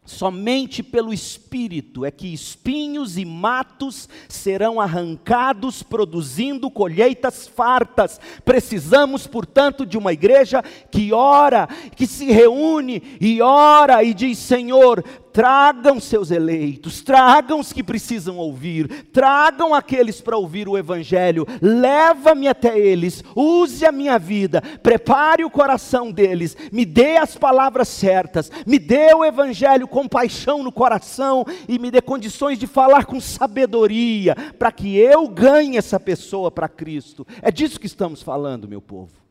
[0.08, 8.18] Somente pelo Espírito é que espinhos e matos serão arrancados, produzindo colheitas fartas.
[8.42, 15.04] Precisamos, portanto, de uma igreja que ora, que se reúne e ora e diz: Senhor,
[15.38, 22.48] tragam seus eleitos, tragam os que precisam ouvir, tragam aqueles para ouvir o Evangelho, leva-me
[22.48, 28.50] até eles, use a minha vida, prepare o coração deles, me dê as palavras certas,
[28.66, 33.20] me dê o Evangelho com paixão no coração e me dê condições de falar com
[33.20, 37.24] sabedoria, para que eu ganhe essa pessoa para Cristo.
[37.40, 39.27] É disso que estamos falando, meu povo.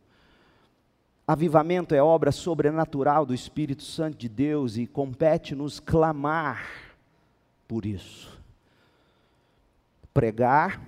[1.27, 6.65] Avivamento é obra sobrenatural do Espírito Santo de Deus e compete-nos clamar
[7.67, 8.39] por isso.
[10.13, 10.81] Pregar,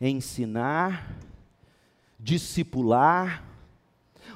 [0.00, 1.16] ensinar,
[2.18, 3.44] discipular,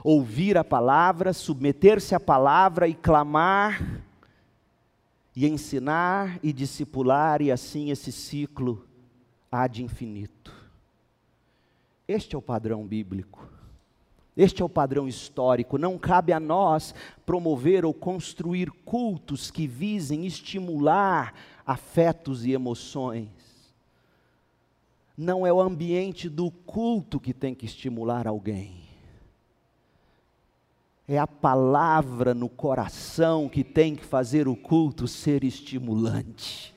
[0.05, 4.01] ouvir a palavra, submeter-se à palavra e clamar,
[5.35, 8.87] e ensinar e discipular, e assim esse ciclo
[9.51, 10.55] há de infinito.
[12.07, 13.60] Este é o padrão bíblico.
[14.37, 15.77] Este é o padrão histórico.
[15.77, 16.95] Não cabe a nós
[17.27, 21.35] promover ou construir cultos que visem estimular
[21.67, 23.29] afetos e emoções.
[25.17, 28.81] Não é o ambiente do culto que tem que estimular alguém.
[31.07, 36.75] É a palavra no coração que tem que fazer o culto ser estimulante.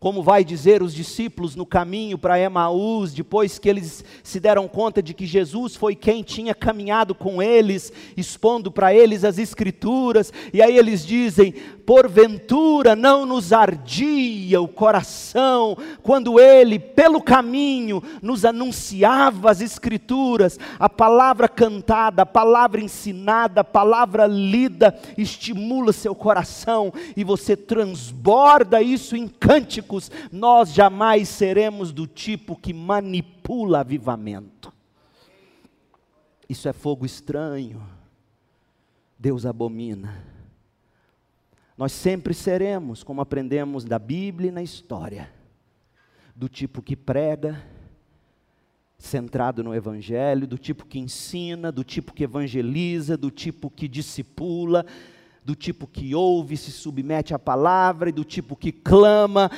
[0.00, 5.02] Como vai dizer os discípulos no caminho para Emaús, depois que eles se deram conta
[5.02, 10.62] de que Jesus foi quem tinha caminhado com eles, expondo para eles as Escrituras, e
[10.62, 11.52] aí eles dizem:
[11.88, 20.86] porventura não nos ardia o coração quando ele, pelo caminho, nos anunciava as Escrituras, a
[20.86, 29.16] palavra cantada, a palavra ensinada, a palavra lida, estimula seu coração e você transborda isso
[29.16, 30.10] em cânticos.
[30.30, 34.70] Nós jamais seremos do tipo que manipula avivamento.
[36.46, 37.80] Isso é fogo estranho
[39.18, 40.37] Deus abomina.
[41.78, 45.32] Nós sempre seremos, como aprendemos da Bíblia e na história,
[46.34, 47.64] do tipo que prega,
[48.98, 54.84] centrado no Evangelho, do tipo que ensina, do tipo que evangeliza, do tipo que discipula,
[55.44, 59.48] do tipo que ouve, se submete à palavra, e do tipo que clama,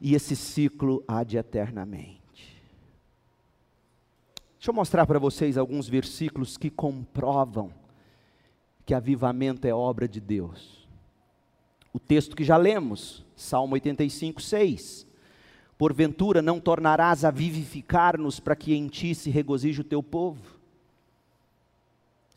[0.00, 2.22] e esse ciclo há de eternamente.
[4.56, 7.72] Deixa eu mostrar para vocês alguns versículos que comprovam
[8.86, 10.83] que avivamento é obra de Deus.
[11.94, 15.06] O texto que já lemos, Salmo 85, 6.
[15.78, 20.42] Porventura não tornarás a vivificar-nos para que em ti se regozije o teu povo.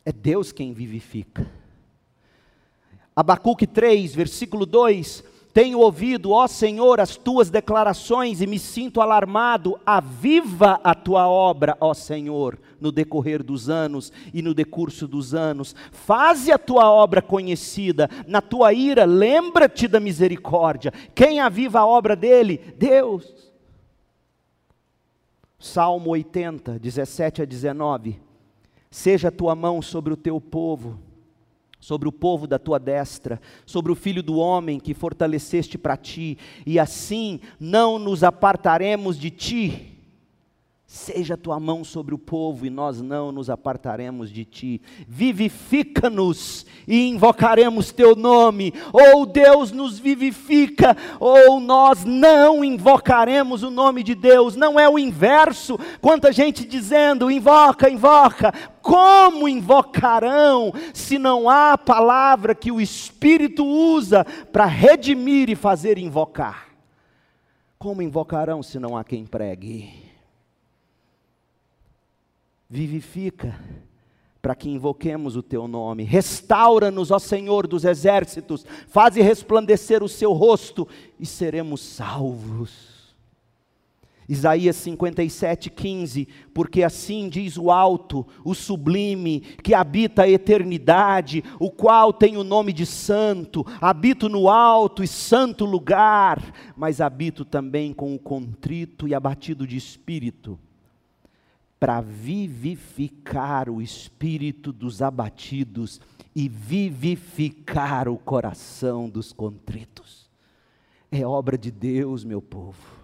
[0.04, 1.50] É Deus quem vivifica.
[3.16, 9.76] Abacuque 3, versículo 2: Tenho ouvido, ó Senhor, as tuas declarações e me sinto alarmado.
[9.84, 15.74] Aviva a tua obra, ó Senhor, no decorrer dos anos e no decurso dos anos.
[15.90, 18.08] Faze a tua obra conhecida.
[18.26, 20.92] Na tua ira, lembra-te da misericórdia.
[21.14, 22.58] Quem aviva a obra dele?
[22.76, 23.50] Deus.
[25.58, 28.20] Salmo 80, 17 a 19.
[28.90, 30.98] Seja a tua mão sobre o teu povo,
[31.80, 36.38] sobre o povo da tua destra, sobre o filho do homem que fortaleceste para ti,
[36.64, 39.97] e assim não nos apartaremos de ti
[40.90, 44.80] Seja tua mão sobre o povo e nós não nos apartaremos de ti.
[45.06, 48.72] Vivifica-nos e invocaremos teu nome.
[48.90, 54.56] Ou Deus nos vivifica, ou nós não invocaremos o nome de Deus.
[54.56, 55.78] Não é o inverso.
[56.00, 58.50] Quanta gente dizendo: invoca, invoca.
[58.80, 66.68] Como invocarão se não há palavra que o Espírito usa para redimir e fazer invocar?
[67.78, 70.07] Como invocarão se não há quem pregue?
[72.68, 73.58] Vivifica,
[74.42, 76.04] para que invoquemos o teu nome.
[76.04, 80.86] Restaura-nos, ó Senhor dos exércitos, faze resplandecer o seu rosto
[81.18, 82.98] e seremos salvos.
[84.28, 91.70] Isaías 57, 15, porque assim diz o alto, o sublime, que habita a eternidade, o
[91.70, 97.94] qual tem o nome de santo, habito no alto e santo lugar, mas habito também
[97.94, 100.58] com o contrito e abatido de espírito
[101.78, 106.00] para vivificar o espírito dos abatidos
[106.34, 110.28] e vivificar o coração dos contritos.
[111.10, 112.97] É obra de Deus, meu povo.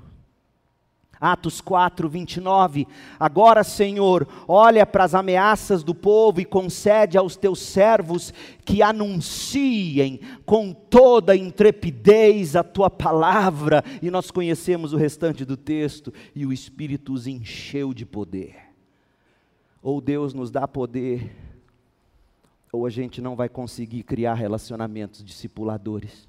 [1.33, 2.87] Atos 4, 29.
[3.19, 8.33] Agora, Senhor, olha para as ameaças do povo e concede aos teus servos
[8.65, 13.83] que anunciem com toda intrepidez a tua palavra.
[14.03, 18.65] E nós conhecemos o restante do texto, e o Espírito os encheu de poder
[19.85, 21.31] ou Deus nos dá poder,
[22.73, 26.27] ou a gente não vai conseguir criar relacionamentos discipuladores.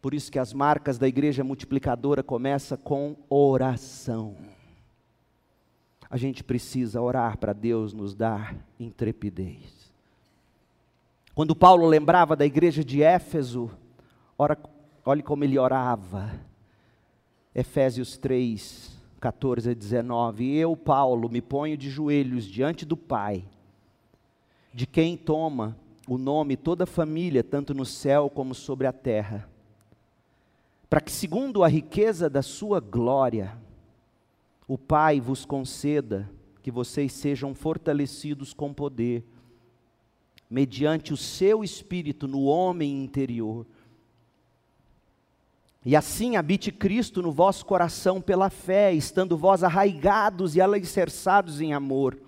[0.00, 4.36] Por isso que as marcas da igreja multiplicadora começa com oração.
[6.08, 9.92] A gente precisa orar para Deus nos dar intrepidez.
[11.34, 13.70] Quando Paulo lembrava da igreja de Éfeso,
[14.36, 14.58] ora,
[15.04, 16.32] olhe como ele orava.
[17.54, 20.56] Efésios 3, 14 a 19.
[20.56, 23.44] Eu, Paulo, me ponho de joelhos diante do Pai,
[24.72, 25.76] de quem toma
[26.08, 29.48] o nome toda a família, tanto no céu como sobre a terra,
[30.90, 33.56] para que, segundo a riqueza da sua glória,
[34.68, 36.30] o Pai vos conceda
[36.60, 39.24] que vocês sejam fortalecidos com poder,
[40.50, 43.64] mediante o seu espírito no homem interior
[45.84, 51.72] e assim habite Cristo no vosso coração pela fé, estando vós arraigados e alicerçados em
[51.72, 52.18] amor.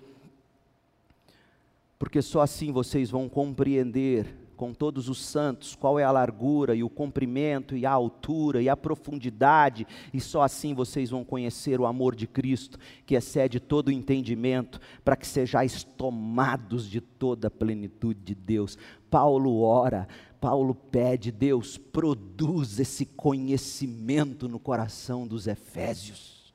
[1.99, 6.85] Porque só assim vocês vão compreender com todos os santos qual é a largura e
[6.85, 11.85] o comprimento e a altura e a profundidade, e só assim vocês vão conhecer o
[11.85, 17.51] amor de Cristo, que excede todo o entendimento, para que sejais tomados de toda a
[17.51, 18.77] plenitude de Deus.
[19.09, 20.07] Paulo ora
[20.39, 26.53] Paulo pede, Deus, produz esse conhecimento no coração dos Efésios.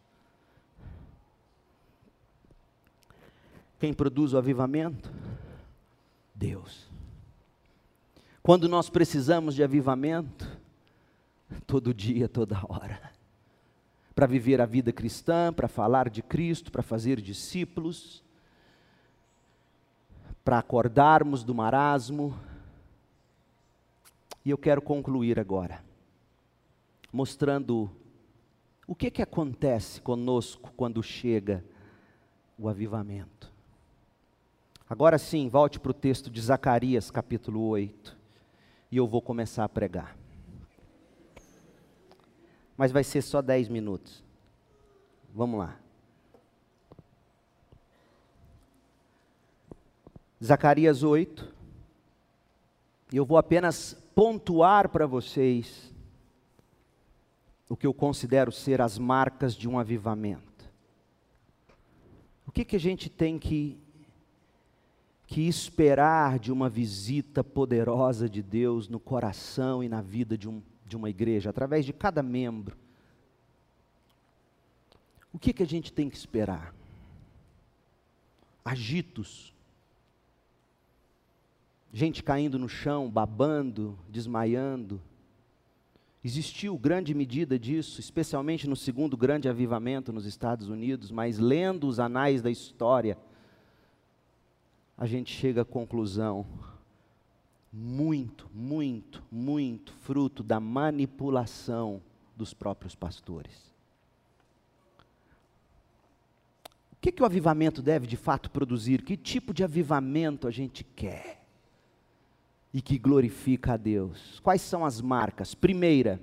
[3.78, 5.12] Quem produz o avivamento?
[6.34, 6.87] Deus.
[8.48, 10.58] Quando nós precisamos de avivamento?
[11.66, 13.12] Todo dia, toda hora.
[14.14, 18.24] Para viver a vida cristã, para falar de Cristo, para fazer discípulos,
[20.42, 22.34] para acordarmos do marasmo,
[24.42, 25.84] e eu quero concluir agora,
[27.12, 27.90] mostrando
[28.86, 31.62] o que, que acontece conosco quando chega
[32.58, 33.52] o avivamento.
[34.88, 38.16] Agora sim, volte para o texto de Zacarias, capítulo 8,
[38.90, 40.16] e eu vou começar a pregar.
[42.76, 44.22] Mas vai ser só 10 minutos.
[45.34, 45.78] Vamos lá.
[50.42, 51.52] Zacarias 8,
[53.12, 55.92] e eu vou apenas pontuar para vocês
[57.68, 60.42] o que eu considero ser as marcas de um avivamento.
[62.46, 63.78] O que, que a gente tem que
[65.28, 70.62] que esperar de uma visita poderosa de Deus no coração e na vida de, um,
[70.86, 72.78] de uma igreja, através de cada membro.
[75.30, 76.74] O que, que a gente tem que esperar?
[78.64, 79.52] Agitos.
[81.92, 84.98] Gente caindo no chão, babando, desmaiando.
[86.24, 92.00] Existiu grande medida disso, especialmente no segundo grande avivamento nos Estados Unidos, mas lendo os
[92.00, 93.18] anais da história,
[94.98, 96.44] a gente chega à conclusão:
[97.72, 102.02] muito, muito, muito fruto da manipulação
[102.36, 103.68] dos próprios pastores.
[106.92, 109.02] O que, que o avivamento deve de fato produzir?
[109.02, 111.44] Que tipo de avivamento a gente quer?
[112.74, 114.40] E que glorifica a Deus?
[114.40, 115.54] Quais são as marcas?
[115.54, 116.20] Primeira,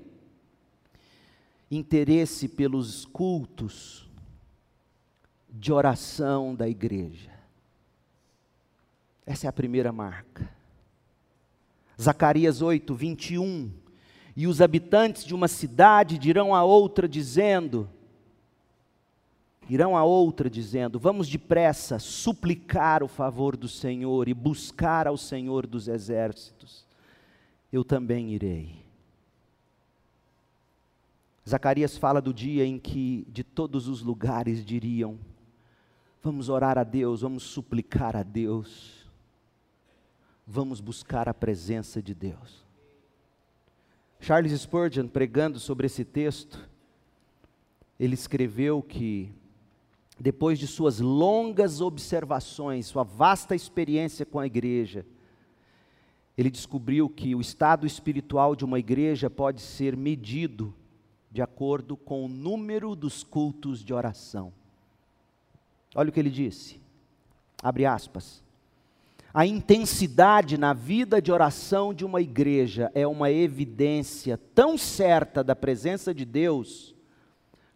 [1.72, 4.08] interesse pelos cultos
[5.50, 7.35] de oração da igreja.
[9.26, 10.48] Essa é a primeira marca.
[12.00, 13.72] Zacarias 8, 21.
[14.36, 17.90] E os habitantes de uma cidade dirão a outra, dizendo:
[19.68, 25.66] irão a outra, dizendo: Vamos depressa suplicar o favor do Senhor e buscar ao Senhor
[25.66, 26.86] dos exércitos.
[27.72, 28.86] Eu também irei.
[31.48, 35.18] Zacarias fala do dia em que de todos os lugares diriam:
[36.22, 38.95] Vamos orar a Deus, vamos suplicar a Deus
[40.46, 42.66] vamos buscar a presença de Deus.
[44.20, 46.70] Charles Spurgeon, pregando sobre esse texto,
[48.00, 49.32] ele escreveu que,
[50.20, 55.06] depois de suas longas observações, sua vasta experiência com a igreja,
[56.38, 60.74] ele descobriu que o estado espiritual de uma igreja pode ser medido
[61.32, 64.54] de acordo com o número dos cultos de oração.
[65.94, 66.80] Olha o que ele disse.
[67.62, 68.45] Abre aspas.
[69.38, 75.54] A intensidade na vida de oração de uma igreja é uma evidência tão certa da
[75.54, 76.96] presença de Deus,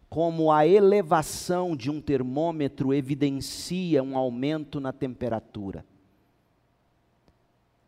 [0.08, 5.84] como a elevação de um termômetro evidencia um aumento na temperatura.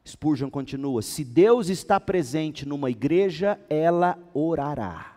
[0.06, 5.16] Spurgeon continua: se Deus está presente numa igreja, ela orará.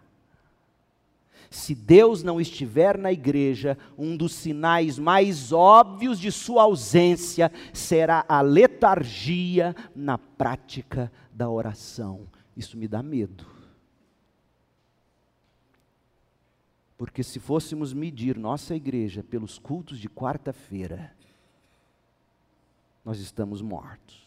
[1.56, 8.26] Se Deus não estiver na igreja, um dos sinais mais óbvios de sua ausência será
[8.28, 12.28] a letargia na prática da oração.
[12.58, 13.48] Isso me dá medo.
[16.98, 21.16] Porque se fôssemos medir nossa igreja pelos cultos de quarta-feira,
[23.04, 24.26] nós estamos mortos.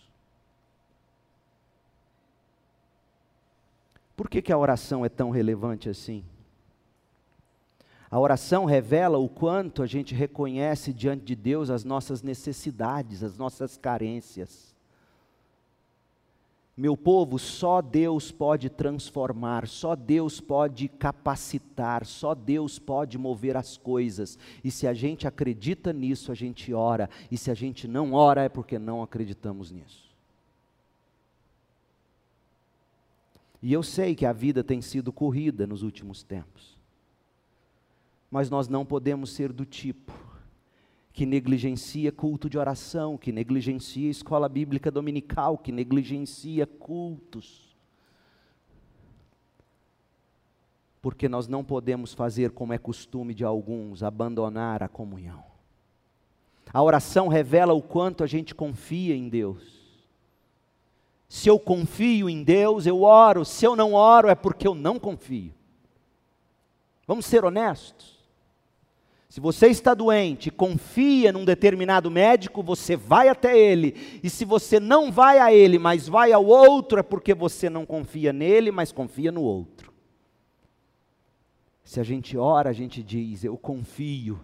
[4.16, 6.24] Por que, que a oração é tão relevante assim?
[8.10, 13.36] A oração revela o quanto a gente reconhece diante de Deus as nossas necessidades, as
[13.36, 14.74] nossas carências.
[16.74, 23.76] Meu povo, só Deus pode transformar, só Deus pode capacitar, só Deus pode mover as
[23.76, 24.38] coisas.
[24.64, 27.10] E se a gente acredita nisso, a gente ora.
[27.30, 30.08] E se a gente não ora, é porque não acreditamos nisso.
[33.60, 36.77] E eu sei que a vida tem sido corrida nos últimos tempos
[38.30, 40.12] mas nós não podemos ser do tipo
[41.18, 47.76] que negligencia culto de oração, que negligencia escola bíblica dominical, que negligencia cultos.
[51.02, 55.42] Porque nós não podemos fazer como é costume de alguns, abandonar a comunhão.
[56.72, 59.78] A oração revela o quanto a gente confia em Deus.
[61.28, 63.44] Se eu confio em Deus, eu oro.
[63.44, 65.52] Se eu não oro, é porque eu não confio.
[67.08, 68.17] Vamos ser honestos.
[69.38, 73.94] Se você está doente, confia num determinado médico, você vai até ele.
[74.20, 77.86] E se você não vai a ele, mas vai ao outro, é porque você não
[77.86, 79.92] confia nele, mas confia no outro.
[81.84, 84.40] Se a gente ora, a gente diz, eu confio.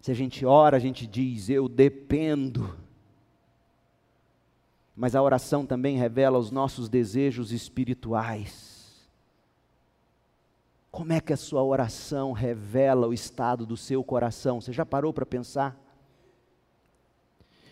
[0.00, 2.74] Se a gente ora, a gente diz, eu dependo.
[4.96, 8.73] Mas a oração também revela os nossos desejos espirituais.
[10.94, 14.60] Como é que a sua oração revela o estado do seu coração?
[14.60, 15.76] Você já parou para pensar?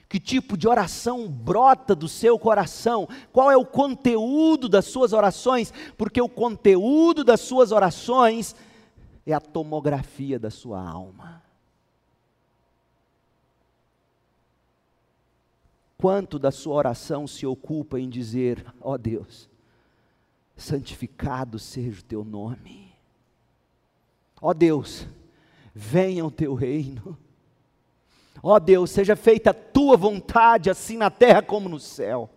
[0.09, 3.09] Que tipo de oração brota do seu coração?
[3.33, 5.73] Qual é o conteúdo das suas orações?
[5.97, 8.57] Porque o conteúdo das suas orações
[9.25, 11.45] é a tomografia da sua alma.
[15.97, 19.49] Quanto da sua oração se ocupa em dizer: ó oh Deus,
[20.57, 22.91] santificado seja o teu nome.
[24.43, 25.07] Ó oh Deus,
[25.72, 27.16] venha o teu reino.
[28.43, 32.28] Ó oh Deus, seja feita a tua vontade, assim na terra como no céu.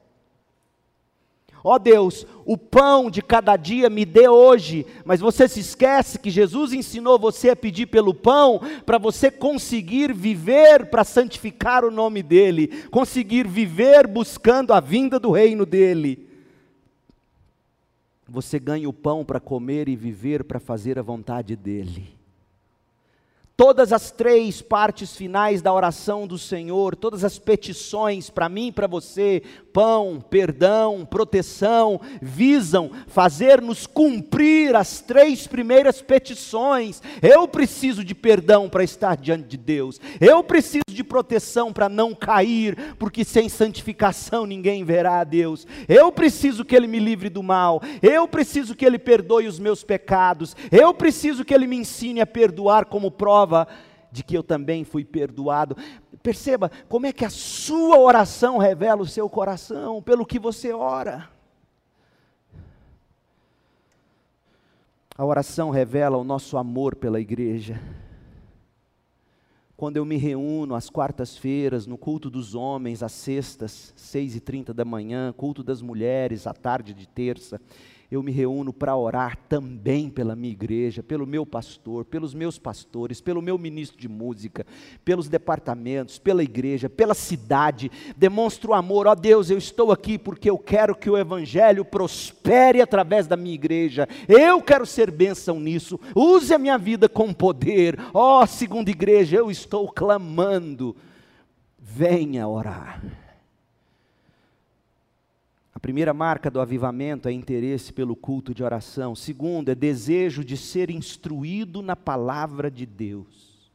[1.63, 6.19] Ó oh Deus, o pão de cada dia me dê hoje, mas você se esquece
[6.19, 11.89] que Jesus ensinou você a pedir pelo pão para você conseguir viver para santificar o
[11.89, 16.24] nome dEle, conseguir viver buscando a vinda do reino dEle.
[18.27, 22.14] Você ganha o pão para comer e viver para fazer a vontade dEle.
[23.57, 28.71] Todas as três partes finais da oração do Senhor, todas as petições para mim e
[28.71, 29.41] para você,
[29.71, 37.01] pão, perdão, proteção, visam fazer-nos cumprir as três primeiras petições.
[37.21, 42.13] Eu preciso de perdão para estar diante de Deus, eu preciso de proteção para não
[42.13, 45.65] cair, porque sem santificação ninguém verá a Deus.
[45.87, 49.81] Eu preciso que Ele me livre do mal, eu preciso que Ele perdoe os meus
[49.81, 53.67] pecados, eu preciso que Ele me ensine a perdoar como prova prova
[54.11, 55.77] de que eu também fui perdoado.
[56.23, 61.29] Perceba como é que a sua oração revela o seu coração, pelo que você ora.
[65.17, 67.79] A oração revela o nosso amor pela igreja.
[69.77, 74.73] Quando eu me reúno às quartas-feiras, no culto dos homens, às sextas, seis e trinta
[74.73, 77.59] da manhã, culto das mulheres, à tarde de terça,
[78.15, 83.21] eu me reúno para orar também pela minha igreja, pelo meu pastor, pelos meus pastores,
[83.21, 84.65] pelo meu ministro de música,
[85.03, 87.91] pelos departamentos, pela igreja, pela cidade.
[88.15, 92.81] Demonstro amor, ó oh Deus, eu estou aqui porque eu quero que o evangelho prospere
[92.81, 94.07] através da minha igreja.
[94.27, 95.99] Eu quero ser bênção nisso.
[96.15, 97.99] Use a minha vida com poder.
[98.13, 100.95] Ó, oh, segunda igreja, eu estou clamando.
[101.77, 103.24] Venha orar
[105.85, 109.13] primeira marca do avivamento é interesse pelo culto de oração.
[109.13, 113.71] Segundo, é desejo de ser instruído na palavra de Deus.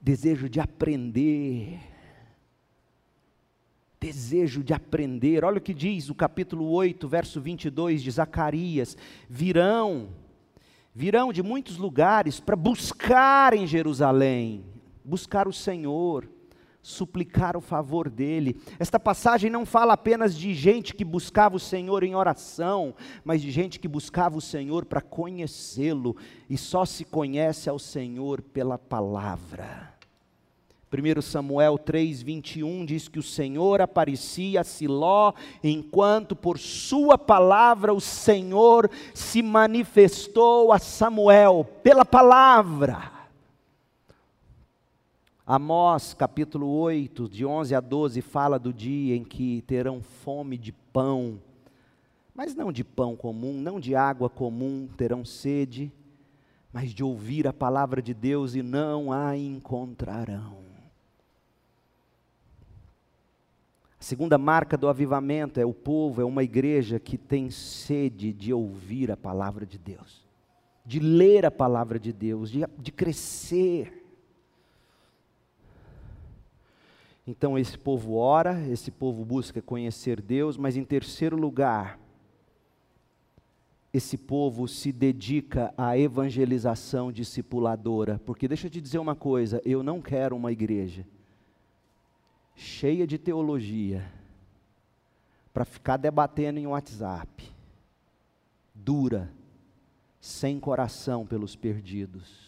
[0.00, 1.78] Desejo de aprender.
[4.00, 5.44] Desejo de aprender.
[5.44, 8.96] Olha o que diz o capítulo 8, verso 22 de Zacarias:
[9.30, 10.08] virão,
[10.92, 14.64] virão de muitos lugares para buscar em Jerusalém,
[15.04, 16.28] buscar o Senhor
[16.86, 18.60] suplicar o favor dele.
[18.78, 23.50] Esta passagem não fala apenas de gente que buscava o Senhor em oração, mas de
[23.50, 26.16] gente que buscava o Senhor para conhecê-lo,
[26.48, 29.94] e só se conhece ao Senhor pela palavra.
[30.92, 35.32] 1 Samuel 3,21 diz que o Senhor aparecia a Siló,
[35.64, 43.15] enquanto por sua palavra o Senhor se manifestou a Samuel, pela palavra.
[45.48, 50.72] Amós capítulo 8, de 11 a 12, fala do dia em que terão fome de
[50.72, 51.40] pão,
[52.34, 55.92] mas não de pão comum, não de água comum, terão sede,
[56.72, 60.58] mas de ouvir a palavra de Deus e não a encontrarão.
[64.00, 68.52] A segunda marca do avivamento é o povo, é uma igreja que tem sede de
[68.52, 70.26] ouvir a palavra de Deus,
[70.84, 74.05] de ler a palavra de Deus, de, de crescer.
[77.26, 81.98] Então esse povo ora, esse povo busca conhecer Deus, mas em terceiro lugar,
[83.92, 89.82] esse povo se dedica à evangelização discipuladora, porque deixa eu te dizer uma coisa, eu
[89.82, 91.04] não quero uma igreja
[92.54, 94.10] cheia de teologia
[95.52, 97.52] para ficar debatendo em WhatsApp,
[98.74, 99.30] dura,
[100.20, 102.46] sem coração pelos perdidos.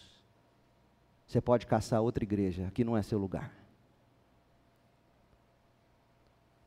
[1.27, 3.58] Você pode caçar outra igreja, aqui não é seu lugar.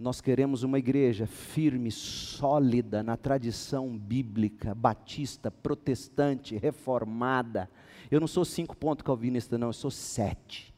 [0.03, 7.71] Nós queremos uma igreja firme, sólida na tradição bíblica, batista, protestante, reformada.
[8.11, 10.75] Eu não sou cinco pontos calvinista, não, eu sou sete.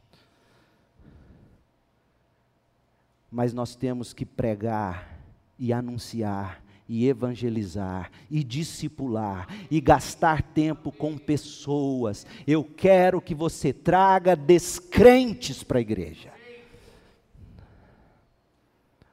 [3.30, 5.18] Mas nós temos que pregar
[5.58, 12.26] e anunciar e evangelizar e discipular e gastar tempo com pessoas.
[12.46, 16.33] Eu quero que você traga descrentes para a igreja.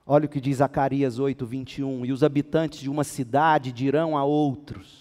[0.06, 2.06] Olha o que diz Zacarias 8, 21.
[2.06, 5.01] E os habitantes de uma cidade dirão a outros: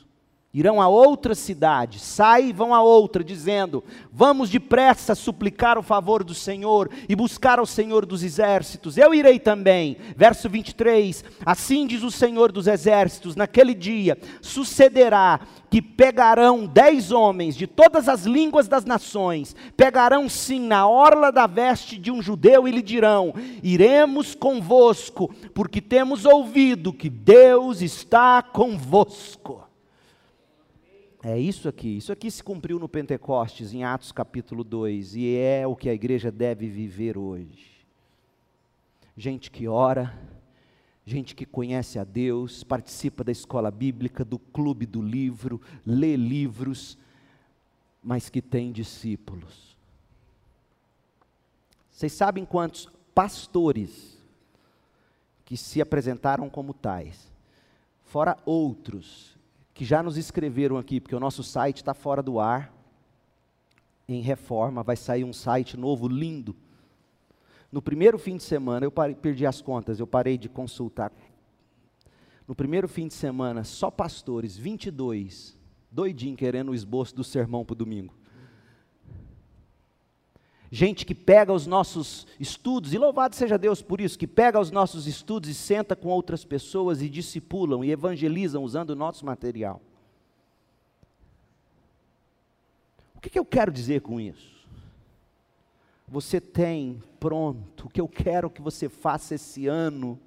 [0.53, 6.25] irão a outra cidade, sai e vão a outra, dizendo: Vamos depressa suplicar o favor
[6.25, 8.97] do Senhor e buscar ao Senhor dos exércitos.
[8.97, 9.97] Eu irei também.
[10.17, 15.41] Verso 23: Assim diz o Senhor dos exércitos: Naquele dia sucederá
[15.71, 21.47] que pegarão dez homens de todas as línguas das nações, pegarão sim na orla da
[21.47, 23.33] veste de um judeu e lhe dirão:
[23.63, 29.70] Iremos convosco, porque temos ouvido que Deus está convosco.
[31.23, 31.99] É isso aqui.
[31.99, 35.95] Isso aqui se cumpriu no Pentecostes, em Atos capítulo 2, e é o que a
[35.95, 37.87] igreja deve viver hoje.
[39.15, 40.19] Gente que ora,
[41.05, 46.97] gente que conhece a Deus, participa da escola bíblica, do clube do livro, lê livros,
[48.03, 49.77] mas que tem discípulos.
[51.91, 54.17] Vocês sabem quantos pastores
[55.45, 57.31] que se apresentaram como tais,
[58.05, 59.39] fora outros
[59.81, 62.71] que já nos escreveram aqui, porque o nosso site está fora do ar,
[64.07, 66.55] em reforma, vai sair um site novo, lindo.
[67.73, 71.11] No primeiro fim de semana, eu parei, perdi as contas, eu parei de consultar.
[72.47, 75.57] No primeiro fim de semana, só pastores, 22,
[75.91, 78.20] doidinho querendo o esboço do sermão para o domingo
[80.71, 84.71] gente que pega os nossos estudos, e louvado seja Deus por isso, que pega os
[84.71, 89.81] nossos estudos e senta com outras pessoas e discipulam e evangelizam usando o nosso material.
[93.17, 94.61] O que, que eu quero dizer com isso?
[96.09, 100.19] Você tem pronto o que eu quero que você faça esse ano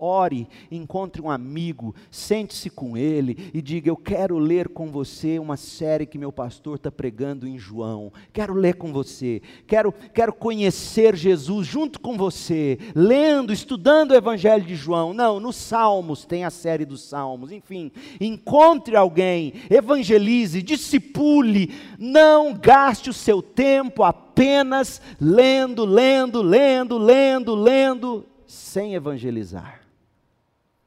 [0.00, 5.56] ore, encontre um amigo, sente-se com ele e diga: Eu quero ler com você uma
[5.56, 8.12] série que meu pastor está pregando em João.
[8.32, 14.64] Quero ler com você, quero, quero conhecer Jesus junto com você, lendo, estudando o Evangelho
[14.64, 15.12] de João.
[15.12, 17.52] Não, nos Salmos tem a série dos Salmos.
[17.52, 27.54] Enfim, encontre alguém, evangelize, discipule, não gaste o seu tempo apenas lendo, lendo, lendo, lendo,
[27.54, 29.79] lendo, sem evangelizar.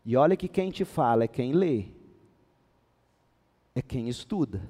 [0.06, 1.86] E olha que quem te fala é quem lê,
[3.74, 4.62] é quem estuda.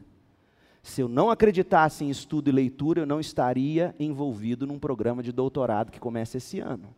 [0.84, 5.32] Se eu não acreditasse em estudo e leitura, eu não estaria envolvido num programa de
[5.32, 6.94] doutorado que começa esse ano.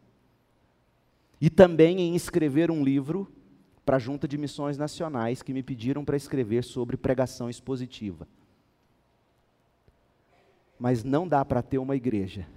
[1.40, 3.32] E também em escrever um livro
[3.86, 8.28] para a Junta de Missões Nacionais que me pediram para escrever sobre pregação expositiva.
[10.78, 12.48] Mas não dá para ter uma igreja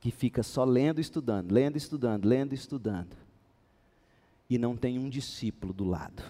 [0.00, 3.27] que fica só lendo e estudando, lendo e estudando, lendo e estudando
[4.48, 6.22] e não tem um discípulo do lado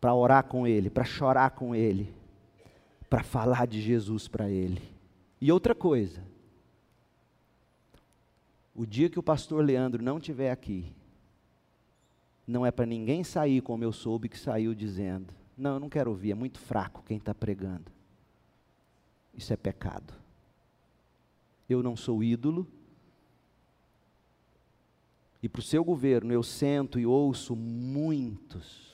[0.00, 2.12] para orar com ele, para chorar com ele,
[3.08, 4.80] para falar de Jesus para ele.
[5.40, 6.24] E outra coisa,
[8.74, 10.92] o dia que o pastor Leandro não estiver aqui,
[12.46, 16.10] não é para ninguém sair como eu soube que saiu dizendo: Não, eu não quero
[16.10, 17.92] ouvir, é muito fraco quem está pregando.
[19.34, 20.14] Isso é pecado.
[21.68, 22.66] Eu não sou ídolo,
[25.42, 28.90] e para o seu governo eu sento e ouço muitos,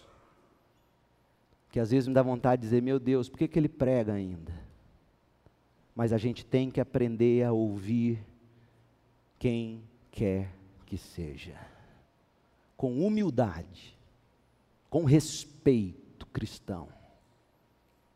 [1.71, 4.13] que às vezes me dá vontade de dizer: meu Deus, por que, que ele prega
[4.13, 4.55] ainda?
[5.95, 8.25] Mas a gente tem que aprender a ouvir
[9.39, 10.53] quem quer
[10.85, 11.59] que seja,
[12.77, 13.97] com humildade,
[14.89, 16.89] com respeito cristão,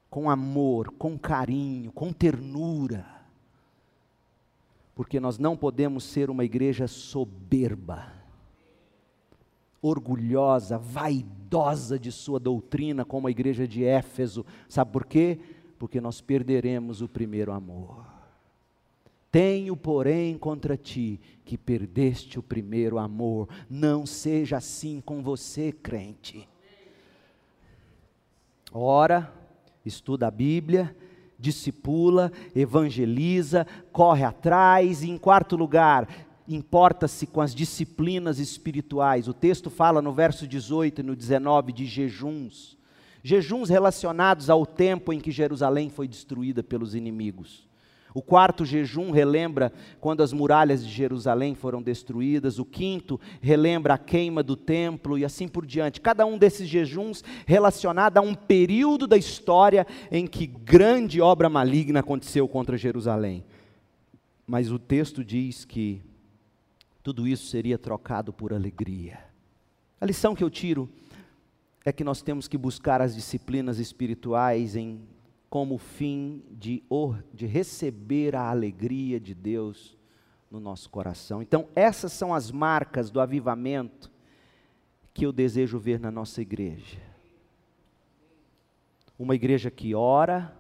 [0.09, 3.07] com amor, com carinho, com ternura,
[4.95, 8.20] porque nós não podemos ser uma igreja soberba
[9.83, 14.45] orgulhosa, vaidosa de sua doutrina, como a igreja de Éfeso.
[14.68, 15.39] Sabe por quê?
[15.78, 18.05] Porque nós perderemos o primeiro amor.
[19.31, 23.49] Tenho, porém, contra ti que perdeste o primeiro amor.
[23.68, 26.49] Não seja assim com você, crente.
[28.72, 29.33] Ora,
[29.85, 30.95] estuda a Bíblia,
[31.39, 36.09] discipula, evangeliza, corre atrás, e em quarto lugar,
[36.55, 39.28] importa-se com as disciplinas espirituais.
[39.28, 42.76] O texto fala no verso 18 e no 19 de jejuns.
[43.22, 47.68] Jejuns relacionados ao tempo em que Jerusalém foi destruída pelos inimigos.
[48.12, 52.59] O quarto jejum relembra quando as muralhas de Jerusalém foram destruídas.
[52.59, 56.01] O quinto relembra a queima do templo e assim por diante.
[56.01, 62.01] Cada um desses jejuns relacionado a um período da história em que grande obra maligna
[62.01, 63.44] aconteceu contra Jerusalém.
[64.44, 66.03] Mas o texto diz que
[67.11, 69.18] tudo isso seria trocado por alegria.
[70.00, 70.88] A lição que eu tiro
[71.84, 75.00] é que nós temos que buscar as disciplinas espirituais em
[75.48, 76.84] como fim de,
[77.34, 79.98] de receber a alegria de Deus
[80.48, 81.42] no nosso coração.
[81.42, 84.08] Então, essas são as marcas do avivamento
[85.12, 87.02] que eu desejo ver na nossa igreja.
[89.18, 90.56] Uma igreja que ora,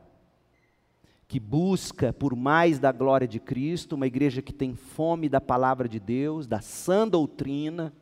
[1.30, 5.88] que busca por mais da glória de Cristo, uma igreja que tem fome da palavra
[5.88, 7.92] de Deus, da sã doutrina,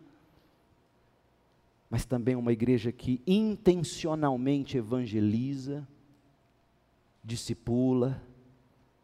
[1.90, 5.86] mas também uma igreja que intencionalmente evangeliza,
[7.22, 8.18] discipula,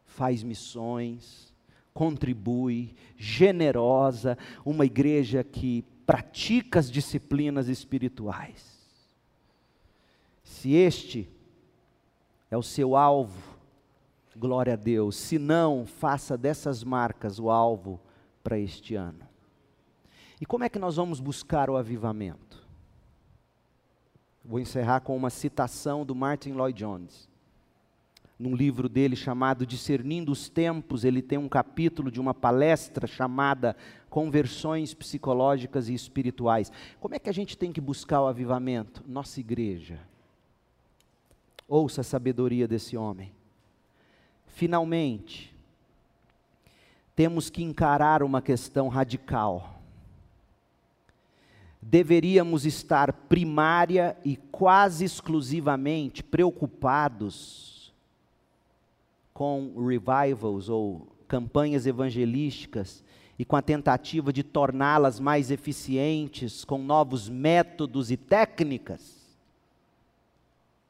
[0.07, 1.53] faz missões,
[1.93, 8.75] contribui, generosa, uma igreja que pratica as disciplinas espirituais.
[10.43, 11.29] Se este
[12.49, 13.54] é o seu alvo,
[14.35, 15.15] glória a Deus.
[15.15, 17.99] Se não, faça dessas marcas o alvo
[18.43, 19.27] para este ano.
[20.39, 22.63] E como é que nós vamos buscar o avivamento?
[24.43, 27.27] Vou encerrar com uma citação do Martin Lloyd Jones.
[28.37, 33.77] Num livro dele chamado Discernindo os Tempos, ele tem um capítulo de uma palestra chamada
[34.09, 36.71] Conversões Psicológicas e Espirituais.
[36.99, 39.01] Como é que a gente tem que buscar o avivamento?
[39.07, 39.99] Nossa igreja.
[41.65, 43.34] Ouça a sabedoria desse homem.
[44.55, 45.53] Finalmente,
[47.15, 49.75] temos que encarar uma questão radical
[51.87, 57.93] deveríamos estar primária e quase exclusivamente preocupados
[59.31, 63.03] com revivals ou campanhas evangelísticas
[63.37, 69.23] e com a tentativa de torná-las mais eficientes com novos métodos e técnicas.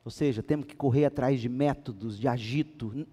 [0.06, 3.06] Ou seja, temos que correr atrás de métodos de agito.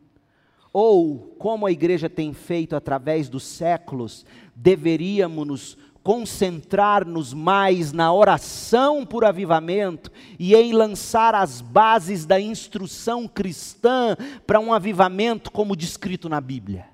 [0.73, 9.07] Ou, como a igreja tem feito através dos séculos, deveríamos nos concentrar-nos mais na oração
[9.07, 14.17] por avivamento e em lançar as bases da instrução cristã
[14.47, 16.87] para um avivamento como descrito na Bíblia.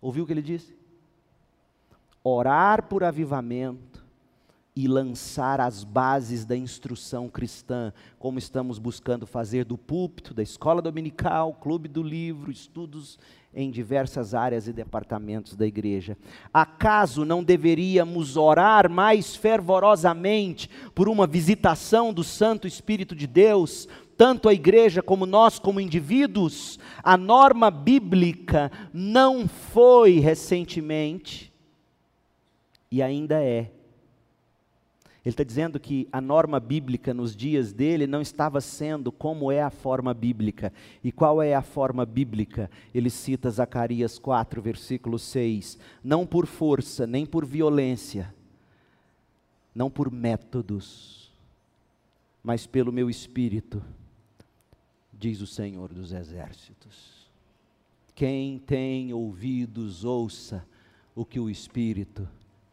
[0.00, 0.74] Ouviu o que ele disse?
[2.24, 4.05] Orar por avivamento
[4.76, 10.82] e lançar as bases da instrução cristã, como estamos buscando fazer do púlpito, da escola
[10.82, 13.18] dominical, clube do livro, estudos
[13.54, 16.14] em diversas áreas e departamentos da igreja.
[16.52, 24.46] Acaso não deveríamos orar mais fervorosamente por uma visitação do Santo Espírito de Deus, tanto
[24.46, 26.78] a igreja como nós, como indivíduos?
[27.02, 31.50] A norma bíblica não foi recentemente,
[32.90, 33.70] e ainda é,
[35.26, 39.60] ele está dizendo que a norma bíblica nos dias dele não estava sendo como é
[39.60, 40.72] a forma bíblica.
[41.02, 42.70] E qual é a forma bíblica?
[42.94, 45.80] Ele cita Zacarias 4, versículo 6.
[46.04, 48.32] Não por força, nem por violência,
[49.74, 51.34] não por métodos,
[52.40, 53.82] mas pelo meu espírito,
[55.12, 57.28] diz o Senhor dos Exércitos.
[58.14, 60.64] Quem tem ouvidos, ouça
[61.16, 62.28] o que o Espírito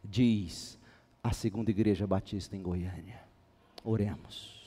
[0.06, 0.78] diz
[1.24, 3.24] a segunda igreja batista em Goiânia.
[3.84, 4.62] Oremos.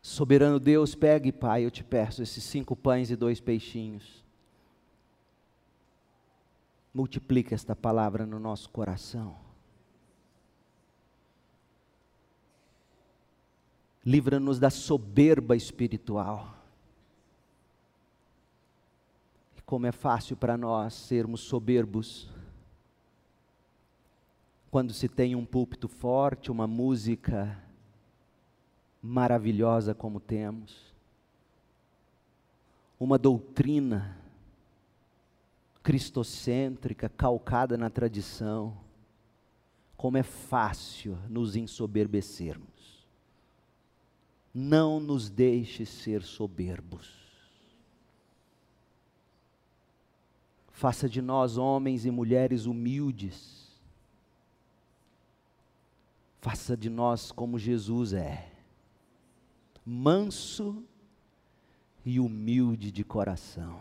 [0.00, 4.24] Soberano Deus, pegue, Pai, eu te peço esses cinco pães e dois peixinhos.
[6.94, 9.36] Multiplique esta palavra no nosso coração.
[14.04, 16.55] Livra-nos da soberba espiritual
[19.66, 22.30] como é fácil para nós sermos soberbos.
[24.70, 27.60] Quando se tem um púlpito forte, uma música
[29.02, 30.94] maravilhosa como temos,
[32.98, 34.16] uma doutrina
[35.82, 38.76] cristocêntrica, calcada na tradição,
[39.96, 43.06] como é fácil nos ensoberbecermos.
[44.54, 47.15] Não nos deixe ser soberbos.
[50.76, 53.80] Faça de nós homens e mulheres humildes.
[56.38, 58.46] Faça de nós como Jesus é,
[59.86, 60.84] manso
[62.04, 63.80] e humilde de coração.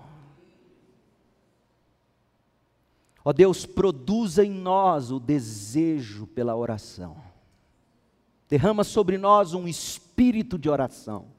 [3.26, 7.18] Ó Deus, produza em nós o desejo pela oração.
[8.48, 11.35] Derrama sobre nós um espírito de oração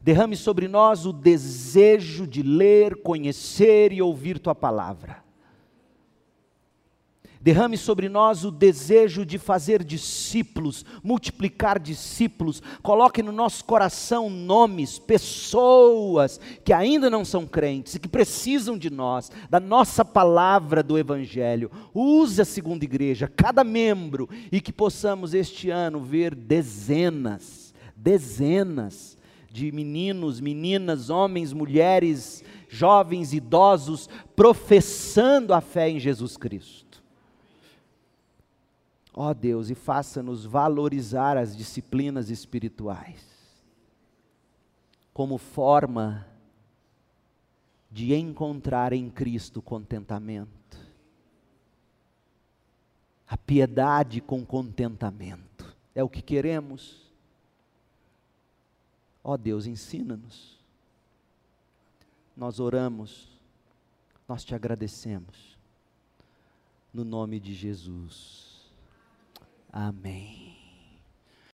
[0.00, 5.22] derrame sobre nós o desejo de ler, conhecer e ouvir tua palavra.
[7.42, 12.62] Derrame sobre nós o desejo de fazer discípulos, multiplicar discípulos.
[12.82, 18.90] Coloque no nosso coração nomes, pessoas que ainda não são crentes e que precisam de
[18.90, 21.70] nós, da nossa palavra do Evangelho.
[21.94, 29.18] Use a segunda igreja, cada membro, e que possamos este ano ver dezenas, dezenas
[29.50, 37.02] de meninos, meninas, homens, mulheres, jovens, idosos, professando a fé em Jesus Cristo.
[39.12, 43.28] Ó Deus, e faça-nos valorizar as disciplinas espirituais
[45.12, 46.26] como forma
[47.90, 50.78] de encontrar em Cristo contentamento.
[53.26, 57.09] A piedade com contentamento é o que queremos.
[59.22, 60.58] Ó Deus, ensina-nos.
[62.36, 63.28] Nós oramos,
[64.26, 65.58] nós te agradecemos.
[66.92, 68.70] No nome de Jesus.
[69.70, 70.49] Amém.